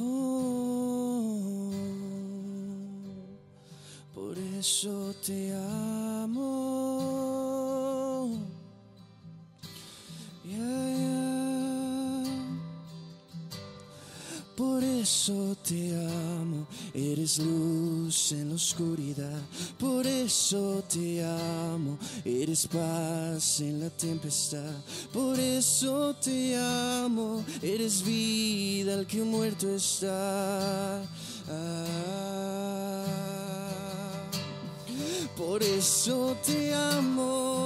Oh, 0.00 1.70
por 4.14 4.38
eso 4.38 5.14
te 5.24 5.54
amo. 5.54 5.87
Eso 15.08 15.56
te 15.66 15.96
amo, 15.96 16.66
eres 16.92 17.38
luz 17.38 18.32
en 18.32 18.50
la 18.50 18.56
oscuridad. 18.56 19.40
Por 19.78 20.06
eso 20.06 20.84
te 20.86 21.24
amo, 21.24 21.98
eres 22.26 22.66
paz 22.66 23.60
en 23.60 23.80
la 23.80 23.88
tempestad. 23.88 24.74
Por 25.10 25.40
eso 25.40 26.14
te 26.16 26.54
amo, 26.58 27.42
eres 27.62 28.04
vida 28.04 28.98
al 28.98 29.06
que 29.06 29.22
muerto 29.22 29.74
está. 29.74 31.00
Ah. 31.48 32.58
Por 35.38 35.62
eso 35.62 36.36
te 36.44 36.74
amo, 36.74 37.57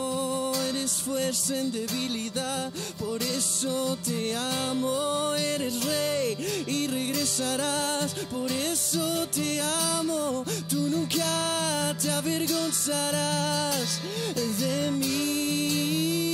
eres 0.83 1.03
fuerza 1.03 1.57
en 1.57 1.71
debilidad. 1.71 2.73
Por 2.99 3.23
eso 3.23 3.97
te 4.05 4.35
amo, 4.35 5.33
eres 5.35 5.85
rey 5.85 6.65
y 6.67 6.89
regresarás. 6.89 8.15
Por 8.29 8.51
eso 8.51 9.29
te 9.29 9.61
amo, 9.61 10.45
tú 10.69 10.89
nunca 10.89 11.95
te 12.03 12.11
avergonzarás 12.11 14.01
de 14.35 14.91
mí. 14.91 16.33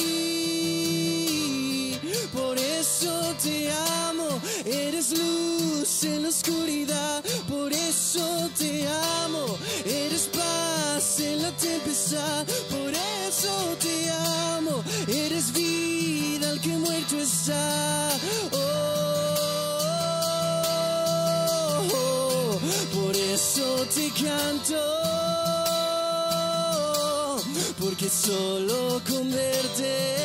Por 2.32 2.56
eso 2.56 3.34
te 3.42 3.70
amo, 4.08 4.40
eres 4.64 5.10
luz 5.10 6.04
en 6.04 6.22
la 6.22 6.30
oscuridad. 6.30 7.22
Por 7.50 7.70
eso 7.70 8.48
te 8.56 8.88
amo, 8.88 9.58
eres 9.84 10.30
paz 10.32 10.67
en 11.20 11.42
la 11.42 11.50
tempestad. 11.52 12.46
Por 12.70 12.94
eso 12.94 13.76
te 13.80 14.10
amo, 14.56 14.82
eres 15.06 15.52
vida 15.52 16.50
al 16.50 16.60
que 16.60 16.76
muerto 16.76 17.16
está. 17.18 18.10
Oh, 18.52 19.38
por 22.94 23.16
eso 23.16 23.86
te 23.94 24.10
canto, 24.22 24.76
porque 27.80 28.08
solo 28.08 29.00
con 29.08 29.30
verte 29.30 30.18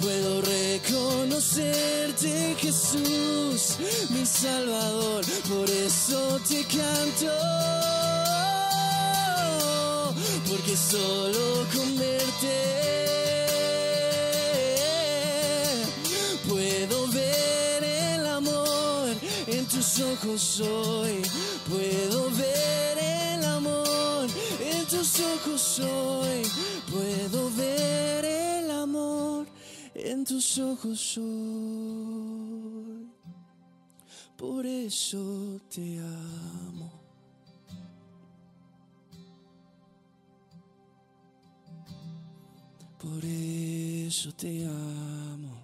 puedo 0.00 0.40
reconocerte, 0.42 2.56
Jesús, 2.58 3.76
mi 4.10 4.24
Salvador. 4.24 5.24
Por 5.48 5.68
eso 5.70 6.40
te 6.48 6.64
canto, 6.64 7.32
porque 10.48 10.76
solo 10.76 11.66
con 11.74 11.96
verte 11.98 13.46
puedo 16.48 17.08
ver 17.08 17.82
el 17.84 18.26
amor 18.26 19.08
en 19.46 19.66
tus 19.66 20.00
ojos 20.00 20.60
hoy. 20.60 21.22
Puedo 21.68 22.30
ver 22.30 22.98
el 22.98 23.44
amor 23.44 24.28
en 24.60 24.86
tus 24.86 25.20
ojos 25.20 25.80
hoy. 25.80 26.42
Puedo 26.90 27.50
ver 27.56 28.24
el 28.24 28.70
amor 28.70 29.46
en 29.94 30.24
tus 30.24 30.58
ojos 30.58 31.18
hoy. 31.18 33.10
Por 34.36 34.66
eso 34.66 35.60
te 35.68 35.98
amo. 35.98 37.05
Por 43.06 43.24
eso 43.24 44.32
te 44.32 44.66
amo. 44.66 45.56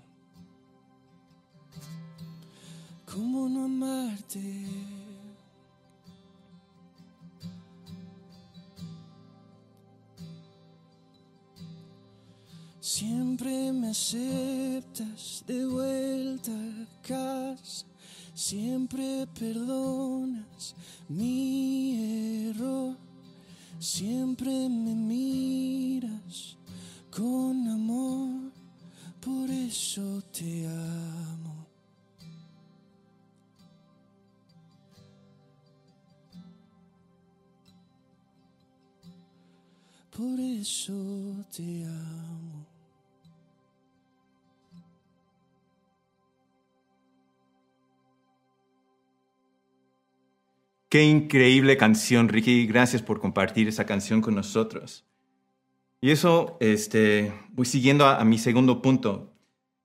¿Cómo 3.05 3.49
no 3.49 3.65
amarte? 3.65 4.65
Siempre 12.79 13.73
me 13.73 13.91
aceptas 13.91 15.43
de 15.45 15.67
vuelta 15.67 16.53
a 16.53 17.03
casa, 17.03 17.87
siempre 18.35 19.27
perdonas 19.37 20.77
mi 21.09 22.51
error, 22.51 22.97
siempre 23.81 24.69
me 24.69 24.95
miras 24.95 26.57
con 27.15 27.69
amor, 27.69 28.51
por 29.21 29.51
eso 29.51 30.23
te 30.33 30.67
amo. 30.67 31.67
Por 40.17 40.41
eso 40.41 41.45
te 41.55 41.85
amo. 41.85 42.67
Qué 50.89 51.03
increíble 51.05 51.77
canción, 51.77 52.29
Ricky. 52.29 52.67
Gracias 52.67 53.03
por 53.03 53.21
compartir 53.21 53.69
esa 53.69 53.87
canción 53.87 54.21
con 54.21 54.35
nosotros. 54.35 55.07
Y 56.05 56.11
eso, 56.11 56.57
este, 56.59 57.33
voy 57.53 57.65
siguiendo 57.65 58.07
a, 58.07 58.25
mi 58.25 58.37
segundo 58.37 58.83
punto, 58.83 59.33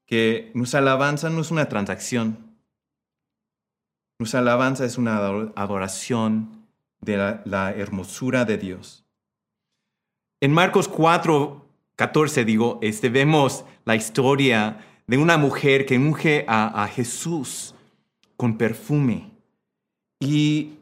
que 0.08 0.52
nuestra 0.56 0.80
alabanza 0.80 1.30
no 1.30 1.42
es 1.42 1.52
una 1.52 1.70
transacción. 1.70 2.58
Nuestra 4.18 4.40
alabanza 4.40 4.84
es 4.84 4.98
una 4.98 5.20
ador- 5.20 5.54
adoración 5.56 6.66
de 7.02 7.18
la, 7.18 7.44
la 7.46 7.72
hermosura 7.72 8.46
de 8.46 8.58
Dios. 8.58 9.06
En 10.42 10.52
Marcos 10.54 10.88
4, 10.88 11.70
14, 11.96 12.46
digo, 12.46 12.80
este, 12.82 13.10
vemos 13.10 13.64
la 13.86 13.96
historia 13.96 14.84
de 15.06 15.20
una 15.20 15.38
mujer 15.38 15.86
que 15.86 16.00
unge 16.00 16.46
a, 16.48 16.84
a 16.84 16.88
Jesús 16.88 17.76
con 18.36 18.58
perfume. 18.58 19.30
Y 20.20 20.77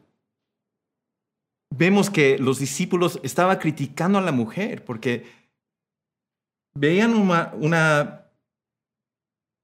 vemos 1.70 2.10
que 2.10 2.38
los 2.38 2.58
discípulos 2.58 3.20
estaban 3.22 3.58
criticando 3.58 4.18
a 4.18 4.22
la 4.22 4.32
mujer 4.32 4.84
porque 4.84 5.26
veían 6.74 7.14
una, 7.14 7.52
una 7.54 8.30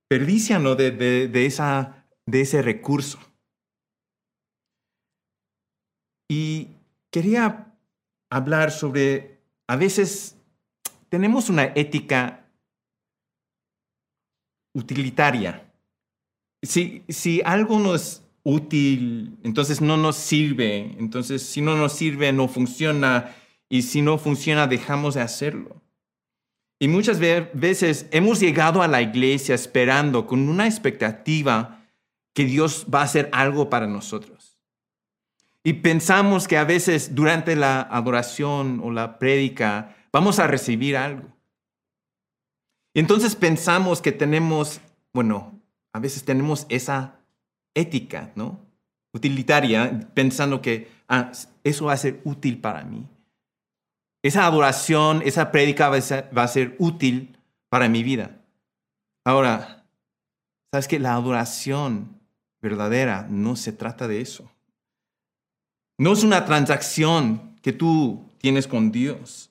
perdicia 0.09 0.59
¿no? 0.59 0.75
de, 0.75 0.91
de- 0.91 1.29
de 1.29 1.47
esa, 1.47 2.07
de 2.27 2.41
ese 2.43 2.63
recurso. 2.63 3.19
Y 6.31 6.69
quería 7.11 7.75
hablar 8.31 8.71
sobre, 8.71 9.41
a 9.67 9.77
veces 9.77 10.37
tenemos 11.11 11.51
una 11.51 11.65
ética 11.65 12.47
utilitaria. 14.75 15.71
Si, 16.63 17.05
si 17.09 17.43
algo 17.45 17.79
no 17.79 17.95
es 17.95 18.22
útil, 18.45 19.39
entonces 19.43 19.81
no 19.81 19.97
nos 19.97 20.17
sirve. 20.17 20.97
Entonces, 20.99 21.43
si 21.43 21.61
no 21.61 21.77
nos 21.77 21.93
sirve, 21.93 22.33
no 22.33 22.49
funciona. 22.49 23.35
Y 23.69 23.83
si 23.83 24.03
no 24.03 24.19
funciona, 24.19 24.67
dejamos 24.67 25.15
de 25.15 25.23
hacerlo. 25.23 25.81
Y 26.79 26.89
muchas 26.89 27.19
ve- 27.21 27.51
veces 27.55 28.07
hemos 28.11 28.41
llegado 28.41 28.83
a 28.83 28.89
la 28.89 29.01
iglesia 29.01 29.55
esperando 29.55 30.27
con 30.27 30.49
una 30.49 30.67
expectativa 30.67 31.81
que 32.35 32.45
Dios 32.45 32.87
va 32.93 33.01
a 33.01 33.05
hacer 33.05 33.29
algo 33.33 33.71
para 33.71 33.87
nosotros. 33.87 34.59
Y 35.65 35.75
pensamos 35.75 36.49
que 36.49 36.59
a 36.59 36.65
veces 36.65 37.15
durante 37.15 37.55
la 37.55 37.81
adoración 37.83 38.81
o 38.83 38.91
la 38.91 39.19
prédica 39.21 39.95
vamos 40.13 40.41
a 40.41 40.49
recibir 40.49 40.97
algo. 40.97 41.29
Entonces 42.95 43.37
pensamos 43.37 44.03
que 44.03 44.13
tenemos, 44.13 44.81
bueno, 45.15 45.59
a 45.93 46.01
veces 46.01 46.25
tenemos 46.25 46.67
esa 46.69 47.21
ética, 47.75 48.33
¿no? 48.35 48.61
Utilitaria, 49.15 50.09
pensando 50.15 50.63
que 50.63 50.89
ah, 51.09 51.33
eso 51.65 51.87
va 51.87 51.93
a 51.93 51.97
ser 51.99 52.21
útil 52.25 52.61
para 52.61 52.85
mí. 52.85 53.07
Esa 54.23 54.47
adoración, 54.47 55.23
esa 55.25 55.51
prédica 55.51 55.89
va 55.89 55.99
va 56.37 56.43
a 56.43 56.49
ser 56.49 56.77
útil 56.79 57.37
para 57.69 57.89
mi 57.89 58.03
vida. 58.03 58.41
Ahora, 59.25 59.85
¿sabes 60.73 60.89
que 60.89 60.99
la 60.99 61.15
adoración 61.15 62.21
verdadera 62.61 63.27
no 63.29 63.57
se 63.57 63.73
trata 63.73 64.09
de 64.09 64.21
eso? 64.21 64.51
No 65.99 66.13
es 66.13 66.25
una 66.25 66.45
transacción 66.45 67.57
que 67.63 67.73
tú 67.73 68.29
tienes 68.39 68.67
con 68.67 68.91
Dios 68.91 69.51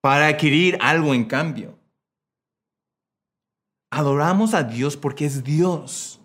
para 0.00 0.26
adquirir 0.26 0.76
algo 0.80 1.14
en 1.14 1.24
cambio. 1.24 1.78
Adoramos 3.90 4.54
a 4.54 4.64
Dios 4.64 4.96
porque 4.96 5.26
es 5.26 5.44
Dios, 5.44 6.20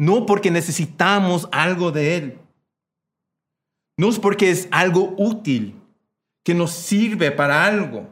no 0.00 0.24
porque 0.24 0.50
necesitamos 0.50 1.46
algo 1.52 1.92
de 1.92 2.16
Él. 2.16 2.38
No 3.98 4.08
es 4.08 4.18
porque 4.18 4.48
es 4.48 4.66
algo 4.70 5.14
útil, 5.18 5.78
que 6.42 6.54
nos 6.54 6.70
sirve 6.70 7.30
para 7.30 7.66
algo. 7.66 8.08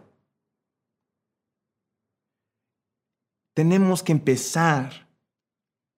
Tenemos 3.54 4.02
que 4.02 4.12
empezar 4.12 5.08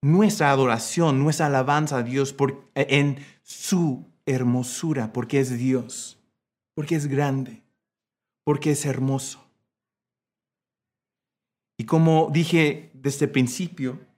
nuestra 0.01 0.53
adoración, 0.53 1.19
nuestra 1.19 1.47
alabanza 1.47 1.97
a 1.97 2.03
Dios 2.05 2.37
en 2.77 3.19
su 3.43 4.07
hermosura, 4.27 5.13
porque 5.13 5.41
es 5.41 5.59
Dios, 5.59 6.21
porque 6.77 6.95
es 6.95 7.09
grande, 7.09 7.65
porque 8.45 8.71
es 8.71 8.87
hermoso. 8.87 9.45
Y 11.77 11.85
como 11.85 12.31
dije 12.33 12.93
desde 12.95 13.25
el 13.25 13.33
principio, 13.33 14.10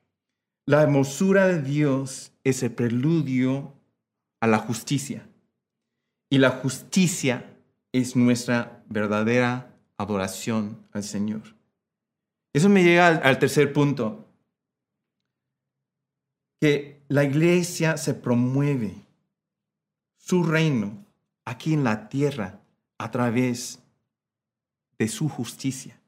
la 0.66 0.82
hermosura 0.82 1.48
de 1.48 1.62
Dios 1.62 2.32
es 2.44 2.62
el 2.62 2.72
preludio 2.72 3.74
a 4.40 4.46
la 4.46 4.58
justicia. 4.58 5.28
Y 6.30 6.38
la 6.38 6.50
justicia 6.50 7.56
es 7.92 8.16
nuestra 8.16 8.82
verdadera 8.88 9.74
adoración 9.96 10.86
al 10.92 11.02
Señor. 11.02 11.42
Eso 12.52 12.68
me 12.68 12.82
llega 12.84 13.08
al, 13.08 13.20
al 13.22 13.38
tercer 13.38 13.72
punto, 13.72 14.28
que 16.60 17.02
la 17.08 17.24
iglesia 17.24 17.96
se 17.96 18.14
promueve 18.14 18.94
su 20.16 20.44
reino 20.44 21.04
aquí 21.44 21.74
en 21.74 21.84
la 21.84 22.08
tierra 22.08 22.60
a 22.98 23.10
través 23.10 23.80
de 24.98 25.08
su 25.08 25.28
justicia. 25.28 26.01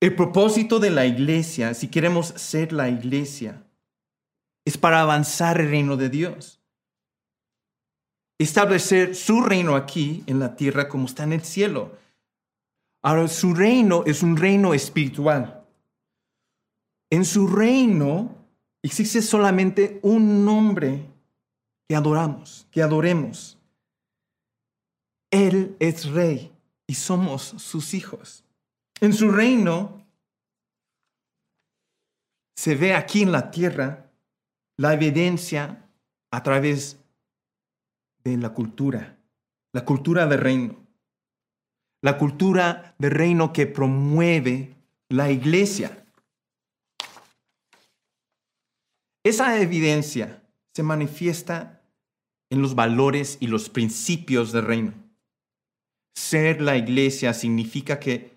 El 0.00 0.14
propósito 0.14 0.78
de 0.78 0.90
la 0.90 1.06
iglesia, 1.06 1.72
si 1.72 1.88
queremos 1.88 2.28
ser 2.28 2.72
la 2.72 2.90
iglesia, 2.90 3.64
es 4.66 4.76
para 4.76 5.00
avanzar 5.00 5.60
el 5.60 5.70
reino 5.70 5.96
de 5.96 6.10
Dios. 6.10 6.60
Establecer 8.38 9.14
su 9.14 9.40
reino 9.40 9.74
aquí 9.74 10.22
en 10.26 10.38
la 10.38 10.54
tierra 10.56 10.88
como 10.88 11.06
está 11.06 11.24
en 11.24 11.32
el 11.32 11.42
cielo. 11.42 11.96
Ahora, 13.02 13.28
su 13.28 13.54
reino 13.54 14.02
es 14.04 14.22
un 14.22 14.36
reino 14.36 14.74
espiritual. 14.74 15.64
En 17.08 17.24
su 17.24 17.46
reino 17.46 18.34
existe 18.82 19.22
solamente 19.22 19.98
un 20.02 20.44
nombre 20.44 21.06
que 21.88 21.96
adoramos, 21.96 22.66
que 22.70 22.82
adoremos. 22.82 23.56
Él 25.30 25.76
es 25.78 26.06
rey 26.10 26.52
y 26.86 26.94
somos 26.94 27.42
sus 27.42 27.94
hijos. 27.94 28.45
En 29.00 29.12
su 29.12 29.30
reino 29.30 30.06
se 32.56 32.74
ve 32.74 32.94
aquí 32.94 33.22
en 33.22 33.32
la 33.32 33.50
tierra 33.50 34.10
la 34.78 34.94
evidencia 34.94 35.88
a 36.30 36.42
través 36.42 36.98
de 38.24 38.36
la 38.38 38.54
cultura, 38.54 39.18
la 39.72 39.84
cultura 39.84 40.26
del 40.26 40.40
reino, 40.40 40.86
la 42.02 42.16
cultura 42.16 42.94
del 42.98 43.10
reino 43.10 43.52
que 43.52 43.66
promueve 43.66 44.74
la 45.08 45.30
iglesia. 45.30 46.04
Esa 49.24 49.60
evidencia 49.60 50.42
se 50.74 50.82
manifiesta 50.82 51.82
en 52.50 52.62
los 52.62 52.74
valores 52.74 53.38
y 53.40 53.48
los 53.48 53.68
principios 53.68 54.52
del 54.52 54.64
reino. 54.64 54.94
Ser 56.14 56.62
la 56.62 56.76
iglesia 56.76 57.34
significa 57.34 58.00
que 58.00 58.35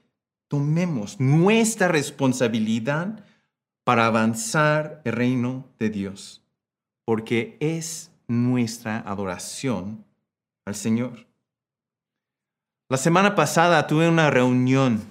tomemos 0.50 1.20
nuestra 1.20 1.88
responsabilidad 1.88 3.24
para 3.86 4.08
avanzar 4.08 5.02
el 5.06 5.14
reino 5.14 5.66
de 5.80 5.90
Dios, 5.90 6.44
porque 7.06 7.56
es 7.62 8.12
nuestra 8.28 9.00
adoración 9.00 10.04
al 10.66 10.76
Señor. 10.76 11.28
La 12.90 12.98
semana 12.98 13.36
pasada 13.36 13.88
tuve 13.88 14.10
una 14.10 14.30
reunión 14.30 15.02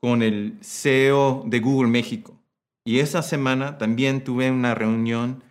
con 0.00 0.22
el 0.22 0.58
CEO 0.62 1.44
de 1.46 1.60
Google 1.60 1.90
México 1.90 2.38
y 2.84 3.00
esa 3.00 3.22
semana 3.22 3.76
también 3.76 4.24
tuve 4.24 4.50
una 4.50 4.74
reunión 4.74 5.42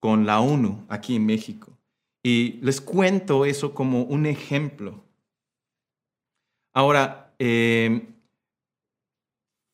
con 0.00 0.26
la 0.26 0.40
ONU 0.40 0.84
aquí 0.88 1.16
en 1.16 1.24
México. 1.24 1.72
Y 2.22 2.58
les 2.62 2.80
cuento 2.80 3.44
eso 3.44 3.72
como 3.72 4.02
un 4.02 4.26
ejemplo. 4.26 5.02
Ahora, 6.74 7.34
eh, 7.38 8.06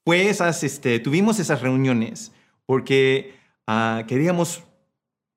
pues 0.05 0.41
este, 0.41 0.99
tuvimos 0.99 1.39
esas 1.39 1.63
reuniones 1.63 2.33
porque 2.67 3.35
ah, 3.67 4.05
queríamos 4.07 4.63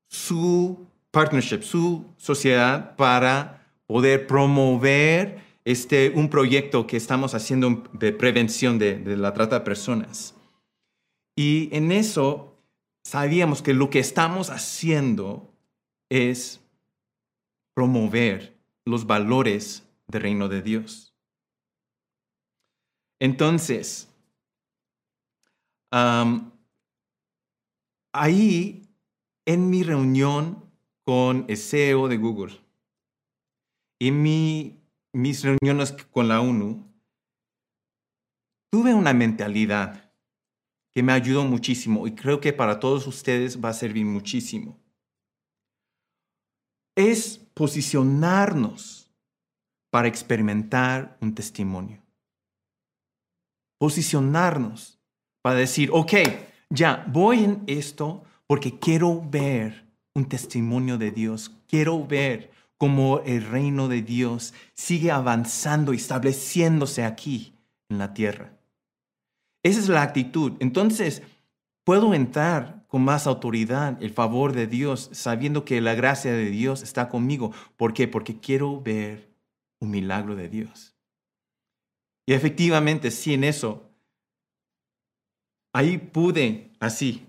su 0.09 0.87
partnership, 1.11 1.61
su 1.61 2.05
sociedad 2.17 2.95
para 2.95 3.67
poder 3.87 4.27
promover 4.27 5.39
este, 5.63 6.11
un 6.15 6.29
proyecto 6.29 6.87
que 6.87 6.97
estamos 6.97 7.33
haciendo 7.33 7.83
de 7.93 8.11
prevención 8.11 8.79
de 8.79 9.17
la 9.17 9.33
trata 9.33 9.59
de 9.59 9.65
personas. 9.65 10.35
Y 11.35 11.69
en 11.71 11.91
eso 11.91 12.55
sabíamos 13.03 13.61
que 13.61 13.73
lo 13.73 13.89
que 13.89 13.99
estamos 13.99 14.49
haciendo 14.49 15.53
es 16.09 16.61
promover 17.75 18.57
los 18.85 19.05
valores 19.05 19.83
del 20.07 20.21
reino 20.21 20.47
de 20.47 20.61
Dios. 20.61 21.13
Entonces, 23.19 24.09
ahí, 28.13 28.89
en 29.45 29.69
mi 29.69 29.83
reunión 29.83 30.71
con 31.05 31.47
CEO 31.47 32.07
de 32.07 32.17
Google 32.17 32.59
y 33.99 34.11
mi, 34.11 34.81
mis 35.13 35.43
reuniones 35.43 35.93
con 36.11 36.27
la 36.27 36.41
ONU, 36.41 36.85
tuve 38.71 38.93
una 38.93 39.13
mentalidad 39.13 40.11
que 40.93 41.03
me 41.03 41.13
ayudó 41.13 41.45
muchísimo 41.45 42.07
y 42.07 42.15
creo 42.15 42.39
que 42.41 42.53
para 42.53 42.79
todos 42.79 43.07
ustedes 43.07 43.63
va 43.63 43.69
a 43.69 43.73
servir 43.73 44.05
muchísimo. 44.05 44.79
Es 46.97 47.37
posicionarnos 47.53 49.13
para 49.89 50.07
experimentar 50.07 51.17
un 51.21 51.35
testimonio. 51.35 52.01
Posicionarnos 53.77 54.94
para 55.45 55.57
decir, 55.59 55.91
ok, 55.93 56.11
ya 56.71 57.05
voy 57.07 57.43
en 57.43 57.61
esto 57.67 58.23
porque 58.47 58.79
quiero 58.79 59.21
ver 59.29 59.85
un 60.15 60.27
testimonio 60.27 60.97
de 60.97 61.11
Dios, 61.11 61.51
quiero 61.67 62.03
ver 62.07 62.49
cómo 62.79 63.19
el 63.19 63.45
reino 63.45 63.87
de 63.87 64.01
Dios 64.01 64.55
sigue 64.73 65.11
avanzando 65.11 65.93
y 65.93 65.97
estableciéndose 65.97 67.03
aquí 67.03 67.53
en 67.89 67.99
la 67.99 68.15
tierra. 68.15 68.57
Esa 69.61 69.81
es 69.81 69.87
la 69.87 70.01
actitud. 70.01 70.53
Entonces, 70.61 71.21
puedo 71.83 72.15
entrar 72.15 72.83
con 72.87 73.03
más 73.03 73.27
autoridad 73.27 74.01
el 74.01 74.09
favor 74.09 74.51
de 74.51 74.65
Dios, 74.65 75.11
sabiendo 75.13 75.63
que 75.63 75.79
la 75.79 75.93
gracia 75.93 76.33
de 76.33 76.49
Dios 76.49 76.81
está 76.81 77.07
conmigo. 77.07 77.51
¿Por 77.77 77.93
qué? 77.93 78.07
Porque 78.07 78.39
quiero 78.39 78.81
ver 78.81 79.29
un 79.79 79.91
milagro 79.91 80.35
de 80.35 80.49
Dios. 80.49 80.95
Y 82.25 82.33
efectivamente, 82.33 83.11
sí, 83.11 83.35
en 83.35 83.43
eso, 83.43 83.84
ahí 85.75 85.97
pude 85.97 86.71
así 86.79 87.27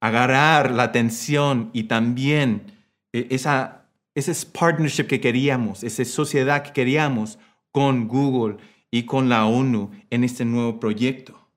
agarrar 0.00 0.72
la 0.72 0.82
atención 0.82 1.70
y 1.72 1.84
también 1.84 2.80
eh, 3.12 3.28
esa, 3.30 3.86
ese 4.12 4.34
partnership 4.46 5.04
que 5.04 5.20
queríamos, 5.20 5.84
esa 5.84 6.04
sociedad 6.04 6.64
que 6.64 6.72
queríamos 6.72 7.38
con 7.70 8.08
Google 8.08 8.56
y 8.90 9.04
con 9.04 9.28
la 9.28 9.46
ONU 9.46 9.92
en 10.10 10.24
este 10.24 10.44
nuevo 10.44 10.80
proyecto. 10.80 11.48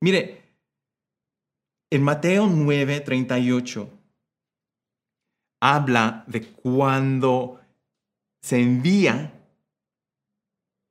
Mire, 0.00 0.42
en 1.90 2.02
Mateo 2.04 2.46
9, 2.46 3.00
38, 3.00 3.90
habla 5.60 6.24
de 6.28 6.46
cuando 6.46 7.60
se 8.42 8.60
envía, 8.60 9.32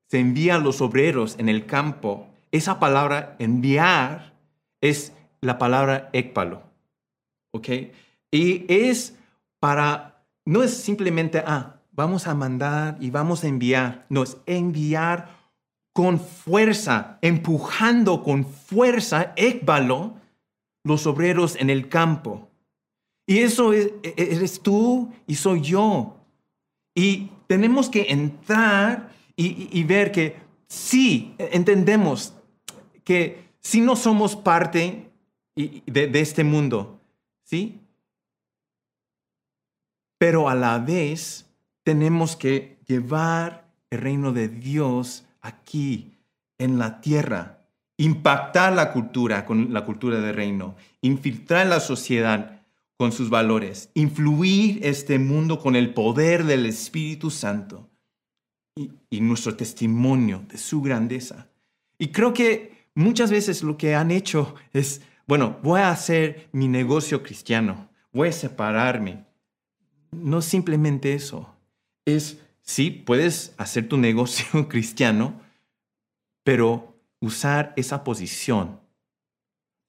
se 0.10 0.20
envía 0.20 0.56
a 0.56 0.60
los 0.60 0.82
obreros 0.82 1.40
en 1.40 1.48
el 1.48 1.66
campo, 1.66 2.33
esa 2.54 2.80
palabra 2.80 3.36
enviar 3.40 4.34
es 4.80 5.12
la 5.42 5.58
palabra 5.58 6.10
ekpalo. 6.14 6.64
¿Ok? 7.52 7.68
Y 8.32 8.66
es 8.72 9.18
para, 9.60 10.24
no 10.46 10.64
es 10.64 10.74
simplemente, 10.74 11.44
ah, 11.46 11.82
vamos 11.92 12.28
a 12.28 12.36
mandar 12.36 12.98
y 13.00 13.10
vamos 13.10 13.44
a 13.44 13.48
enviar. 13.48 14.06
No, 14.10 14.24
es 14.24 14.38
enviar 14.46 15.30
con 15.94 16.20
fuerza, 16.20 17.18
empujando 17.22 18.24
con 18.24 18.46
fuerza, 18.46 19.34
ekbalo, 19.36 20.16
los 20.84 21.08
obreros 21.08 21.56
en 21.56 21.70
el 21.70 21.90
campo. 21.90 22.50
Y 23.26 23.40
eso 23.40 23.74
es, 23.74 23.88
e, 24.04 24.14
e, 24.16 24.36
eres 24.36 24.62
tú 24.62 25.12
y 25.26 25.36
soy 25.36 25.62
yo. 25.62 26.18
Y 26.96 27.32
tenemos 27.48 27.90
que 27.90 28.12
entrar 28.12 29.10
y, 29.36 29.84
ver 29.86 30.12
que 30.12 30.38
sí, 30.68 31.34
entendemos 31.40 32.36
que 33.04 33.44
si 33.60 33.82
no 33.82 33.96
somos 33.96 34.36
parte 34.36 35.10
de, 35.56 36.08
de 36.08 36.20
este 36.20 36.44
mundo, 36.44 37.00
¿sí? 37.44 37.80
Pero 40.18 40.50
a 40.50 40.56
la 40.56 40.80
vez 40.80 41.46
tenemos 41.84 42.36
que 42.36 42.78
llevar 42.88 43.66
el 43.90 44.00
reino 44.00 44.32
de 44.32 44.48
Dios 44.48 45.26
aquí 45.42 46.18
en 46.58 46.80
la 46.80 47.02
tierra, 47.02 47.68
impactar 47.98 48.74
la 48.74 48.92
cultura 48.92 49.46
con 49.46 49.74
la 49.74 49.86
cultura 49.86 50.20
del 50.20 50.36
reino, 50.36 50.76
infiltrar 51.02 51.68
la 51.68 51.80
sociedad 51.80 52.62
con 52.98 53.12
sus 53.12 53.30
valores, 53.30 53.90
influir 53.94 54.80
este 54.84 55.20
mundo 55.20 55.60
con 55.60 55.76
el 55.76 55.94
poder 55.94 56.46
del 56.46 56.66
Espíritu 56.66 57.30
Santo 57.30 57.90
y, 58.76 58.92
y 59.10 59.22
nuestro 59.22 59.56
testimonio 59.56 60.44
de 60.48 60.58
su 60.58 60.82
grandeza. 60.82 61.48
Y 61.98 62.08
creo 62.08 62.34
que 62.34 62.73
muchas 62.96 63.32
veces 63.32 63.64
lo 63.64 63.78
que 63.78 63.96
han 63.96 64.12
hecho 64.12 64.56
es, 64.74 65.02
bueno, 65.28 65.60
voy 65.64 65.82
a 65.82 65.90
hacer 65.90 66.50
mi 66.52 66.68
negocio 66.68 67.24
cristiano, 67.24 67.90
voy 68.12 68.30
a 68.30 68.34
separarme. 68.34 69.26
No 70.12 70.42
simplemente 70.42 71.14
eso, 71.14 71.56
es, 72.06 72.40
sí, 72.62 72.92
puedes 72.92 73.54
hacer 73.58 73.88
tu 73.88 73.98
negocio 73.98 74.68
cristiano, 74.70 75.42
pero 76.44 76.96
usar 77.20 77.74
esa 77.78 78.04
posición 78.04 78.80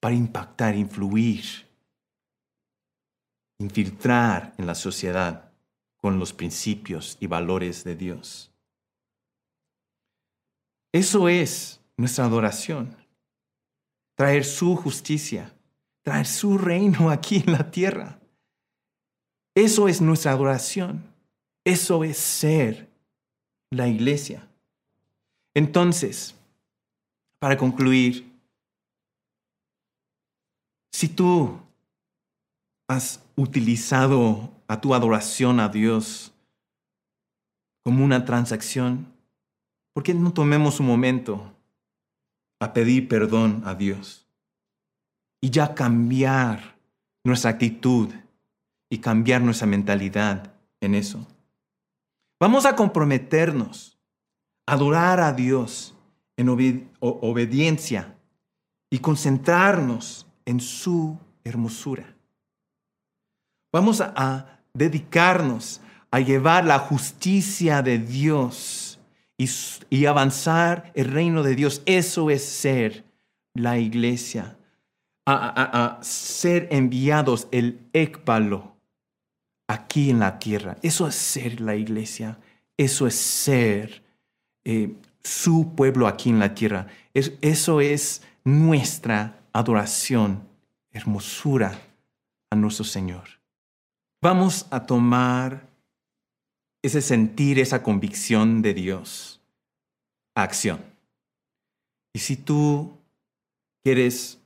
para 0.01 0.15
impactar, 0.15 0.77
influir, 0.77 1.45
infiltrar 3.59 4.55
en 4.59 4.67
la 4.67 4.75
sociedad 4.75 5.53
con 5.97 6.19
los 6.19 6.33
principios 6.33 7.17
y 7.21 7.27
valores 7.27 7.83
de 7.85 7.97
Dios. 7.97 8.53
Eso 10.93 11.29
es 11.29 11.81
nuestra 11.97 12.25
adoración. 12.25 12.97
Traer 14.17 14.45
su 14.45 14.77
justicia, 14.77 15.53
traer 16.03 16.27
su 16.27 16.59
reino 16.59 17.11
aquí 17.11 17.43
en 17.45 17.53
la 17.53 17.71
tierra. 17.71 18.19
Eso 19.55 19.89
es 19.89 20.01
nuestra 20.01 20.33
adoración. 20.33 21.05
Eso 21.65 22.05
es 22.05 22.19
ser 22.19 22.89
la 23.71 23.89
iglesia. 23.89 24.47
Entonces, 25.55 26.35
para 27.39 27.57
concluir, 27.57 28.31
si 30.93 31.09
tú 31.09 31.59
has 32.89 33.23
utilizado 33.37 34.51
a 34.69 34.81
tu 34.81 34.95
adoración 34.95 35.61
a 35.61 35.69
Dios 35.69 36.33
como 37.83 38.05
una 38.05 38.25
transacción, 38.25 39.13
¿por 39.93 40.03
qué 40.03 40.15
no 40.15 40.33
tomemos 40.33 40.81
un 40.81 40.87
momento 40.87 41.55
a 42.65 42.73
pedir 42.73 43.09
perdón 43.09 43.63
a 43.65 43.75
Dios 43.75 44.27
y 45.41 45.51
ya 45.51 45.75
cambiar 45.75 46.77
nuestra 47.25 47.51
actitud 47.51 48.13
y 48.91 48.99
cambiar 48.99 49.43
nuestra 49.43 49.67
mentalidad 49.67 50.55
en 50.81 50.95
eso? 50.95 51.27
Vamos 52.41 52.67
a 52.67 52.77
comprometernos 52.77 53.99
a 54.67 54.73
adorar 54.73 55.21
a 55.21 55.33
Dios 55.33 55.95
en 56.37 56.49
obediencia 57.01 58.17
y 58.91 58.99
concentrarnos 58.99 60.27
en 60.45 60.61
su 60.61 61.19
hermosura. 61.43 62.15
Vamos 63.73 64.01
a, 64.01 64.61
dedicarnos 64.73 65.81
a 66.11 66.21
llevar 66.21 66.65
la 66.65 66.79
justicia 66.79 67.83
de 67.83 67.99
Dios 67.99 68.84
y, 69.37 70.07
avanzar 70.07 70.93
el 70.95 71.07
reino 71.07 71.43
de 71.43 71.55
Dios. 71.55 71.83
Eso 71.87 72.31
es 72.31 72.45
ser 72.45 73.05
la 73.55 73.79
iglesia. 73.79 74.57
A, 75.27 75.99
ser 76.03 76.69
enviados 76.71 77.49
el 77.51 77.81
ekbalo 77.93 78.77
aquí 79.69 80.11
en 80.11 80.19
la 80.19 80.39
tierra. 80.39 80.77
Eso 80.83 81.09
es 81.09 81.15
ser 81.15 81.61
la 81.61 81.75
iglesia. 81.75 82.39
Eso 82.77 83.07
es 83.07 83.15
ser 83.15 84.03
eh, 84.65 84.95
su 85.23 85.73
pueblo 85.75 86.07
aquí 86.07 86.29
en 86.31 86.39
la 86.39 86.55
tierra. 86.55 86.87
eso 87.15 87.81
es 87.81 88.23
nuestra 88.45 89.41
adoración, 89.53 90.47
hermosura 90.91 91.81
a 92.51 92.57
nuestro 92.57 92.85
Señor. 92.85 93.25
Vamos 94.21 94.67
a 94.71 94.85
tomar 94.85 95.67
ese 96.85 97.01
sentir, 97.01 97.59
esa 97.59 97.83
convicción 97.83 98.61
de 98.61 98.75
Dios 98.75 99.41
a 100.35 100.43
acción. 100.43 100.85
Y 102.13 102.19
si 102.19 102.37
tú 102.37 102.99
quieres 103.83 104.39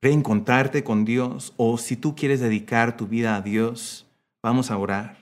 reencontrarte 0.00 0.84
con 0.84 1.04
Dios 1.04 1.52
o 1.56 1.78
si 1.78 1.96
tú 1.96 2.14
quieres 2.14 2.38
dedicar 2.38 2.96
tu 2.96 3.08
vida 3.08 3.34
a 3.34 3.40
Dios, 3.40 4.06
vamos 4.40 4.70
a 4.70 4.78
orar. 4.78 5.16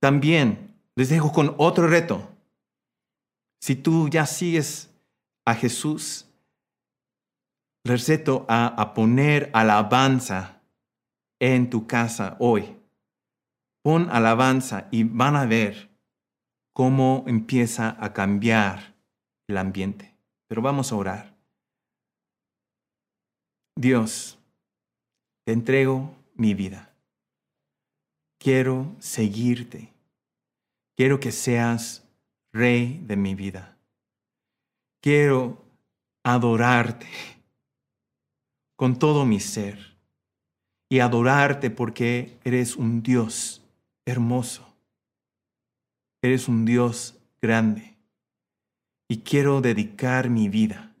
También 0.00 0.74
les 0.94 1.10
dejo 1.10 1.32
con 1.32 1.54
otro 1.58 1.86
reto. 1.86 2.26
Si 3.60 3.76
tú 3.76 4.08
ya 4.08 4.24
sigues 4.24 4.90
a 5.44 5.54
Jesús, 5.54 6.24
les 7.84 8.08
reto 8.08 8.46
a, 8.48 8.68
a 8.68 8.94
poner 8.94 9.50
alabanza 9.52 10.62
en 11.40 11.68
tu 11.68 11.86
casa 11.86 12.36
hoy. 12.38 12.75
Pon 13.86 14.10
alabanza 14.10 14.88
y 14.90 15.04
van 15.04 15.36
a 15.36 15.46
ver 15.46 15.88
cómo 16.72 17.22
empieza 17.28 17.96
a 18.00 18.12
cambiar 18.12 18.96
el 19.46 19.58
ambiente. 19.58 20.12
Pero 20.48 20.60
vamos 20.60 20.90
a 20.90 20.96
orar. 20.96 21.36
Dios, 23.76 24.40
te 25.44 25.52
entrego 25.52 26.12
mi 26.34 26.52
vida. 26.54 26.92
Quiero 28.40 28.92
seguirte. 28.98 29.92
Quiero 30.96 31.20
que 31.20 31.30
seas 31.30 32.02
rey 32.52 33.00
de 33.06 33.16
mi 33.16 33.36
vida. 33.36 33.78
Quiero 35.00 35.62
adorarte 36.24 37.06
con 38.74 38.98
todo 38.98 39.24
mi 39.24 39.38
ser 39.38 39.96
y 40.90 40.98
adorarte 40.98 41.70
porque 41.70 42.36
eres 42.42 42.74
un 42.74 43.04
Dios 43.04 43.62
hermoso. 44.06 44.66
Eres 46.22 46.48
un 46.48 46.64
Dios 46.64 47.18
grande. 47.42 47.98
Y 49.08 49.18
quiero 49.18 49.60
dedicar 49.60 50.30
mi 50.30 50.48
vida 50.48 50.94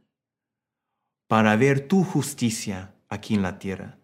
para 1.26 1.56
ver 1.56 1.88
tu 1.88 2.04
justicia 2.04 2.94
aquí 3.08 3.34
en 3.34 3.42
la 3.42 3.58
tierra, 3.58 3.98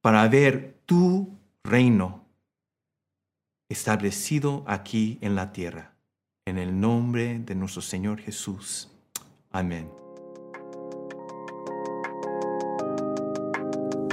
para 0.00 0.28
ver 0.28 0.78
tu 0.84 1.38
reino 1.64 2.26
establecido 3.68 4.64
aquí 4.66 5.18
en 5.20 5.34
la 5.36 5.52
tierra. 5.52 5.94
En 6.44 6.58
el 6.58 6.78
nombre 6.78 7.38
de 7.38 7.54
nuestro 7.54 7.82
Señor 7.82 8.20
Jesús. 8.20 8.90
Amén. 9.50 9.90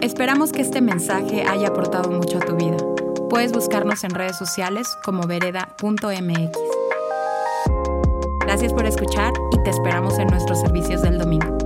Esperamos 0.02 0.52
que 0.52 0.62
este 0.62 0.82
mensaje 0.82 1.44
haya 1.44 1.68
aportado 1.68 2.12
mucho 2.12 2.38
a 2.38 2.42
tu 2.42 2.56
vida. 2.56 2.78
Puedes 3.34 3.52
buscarnos 3.52 4.04
en 4.04 4.12
redes 4.12 4.38
sociales 4.38 4.96
como 5.04 5.26
vereda.mx. 5.26 6.52
Gracias 8.42 8.72
por 8.74 8.86
escuchar 8.86 9.34
y 9.52 9.64
te 9.64 9.72
esperamos 9.72 10.20
en 10.20 10.28
nuestros 10.28 10.62
servicios 10.62 11.02
del 11.02 11.18
domingo. 11.18 11.63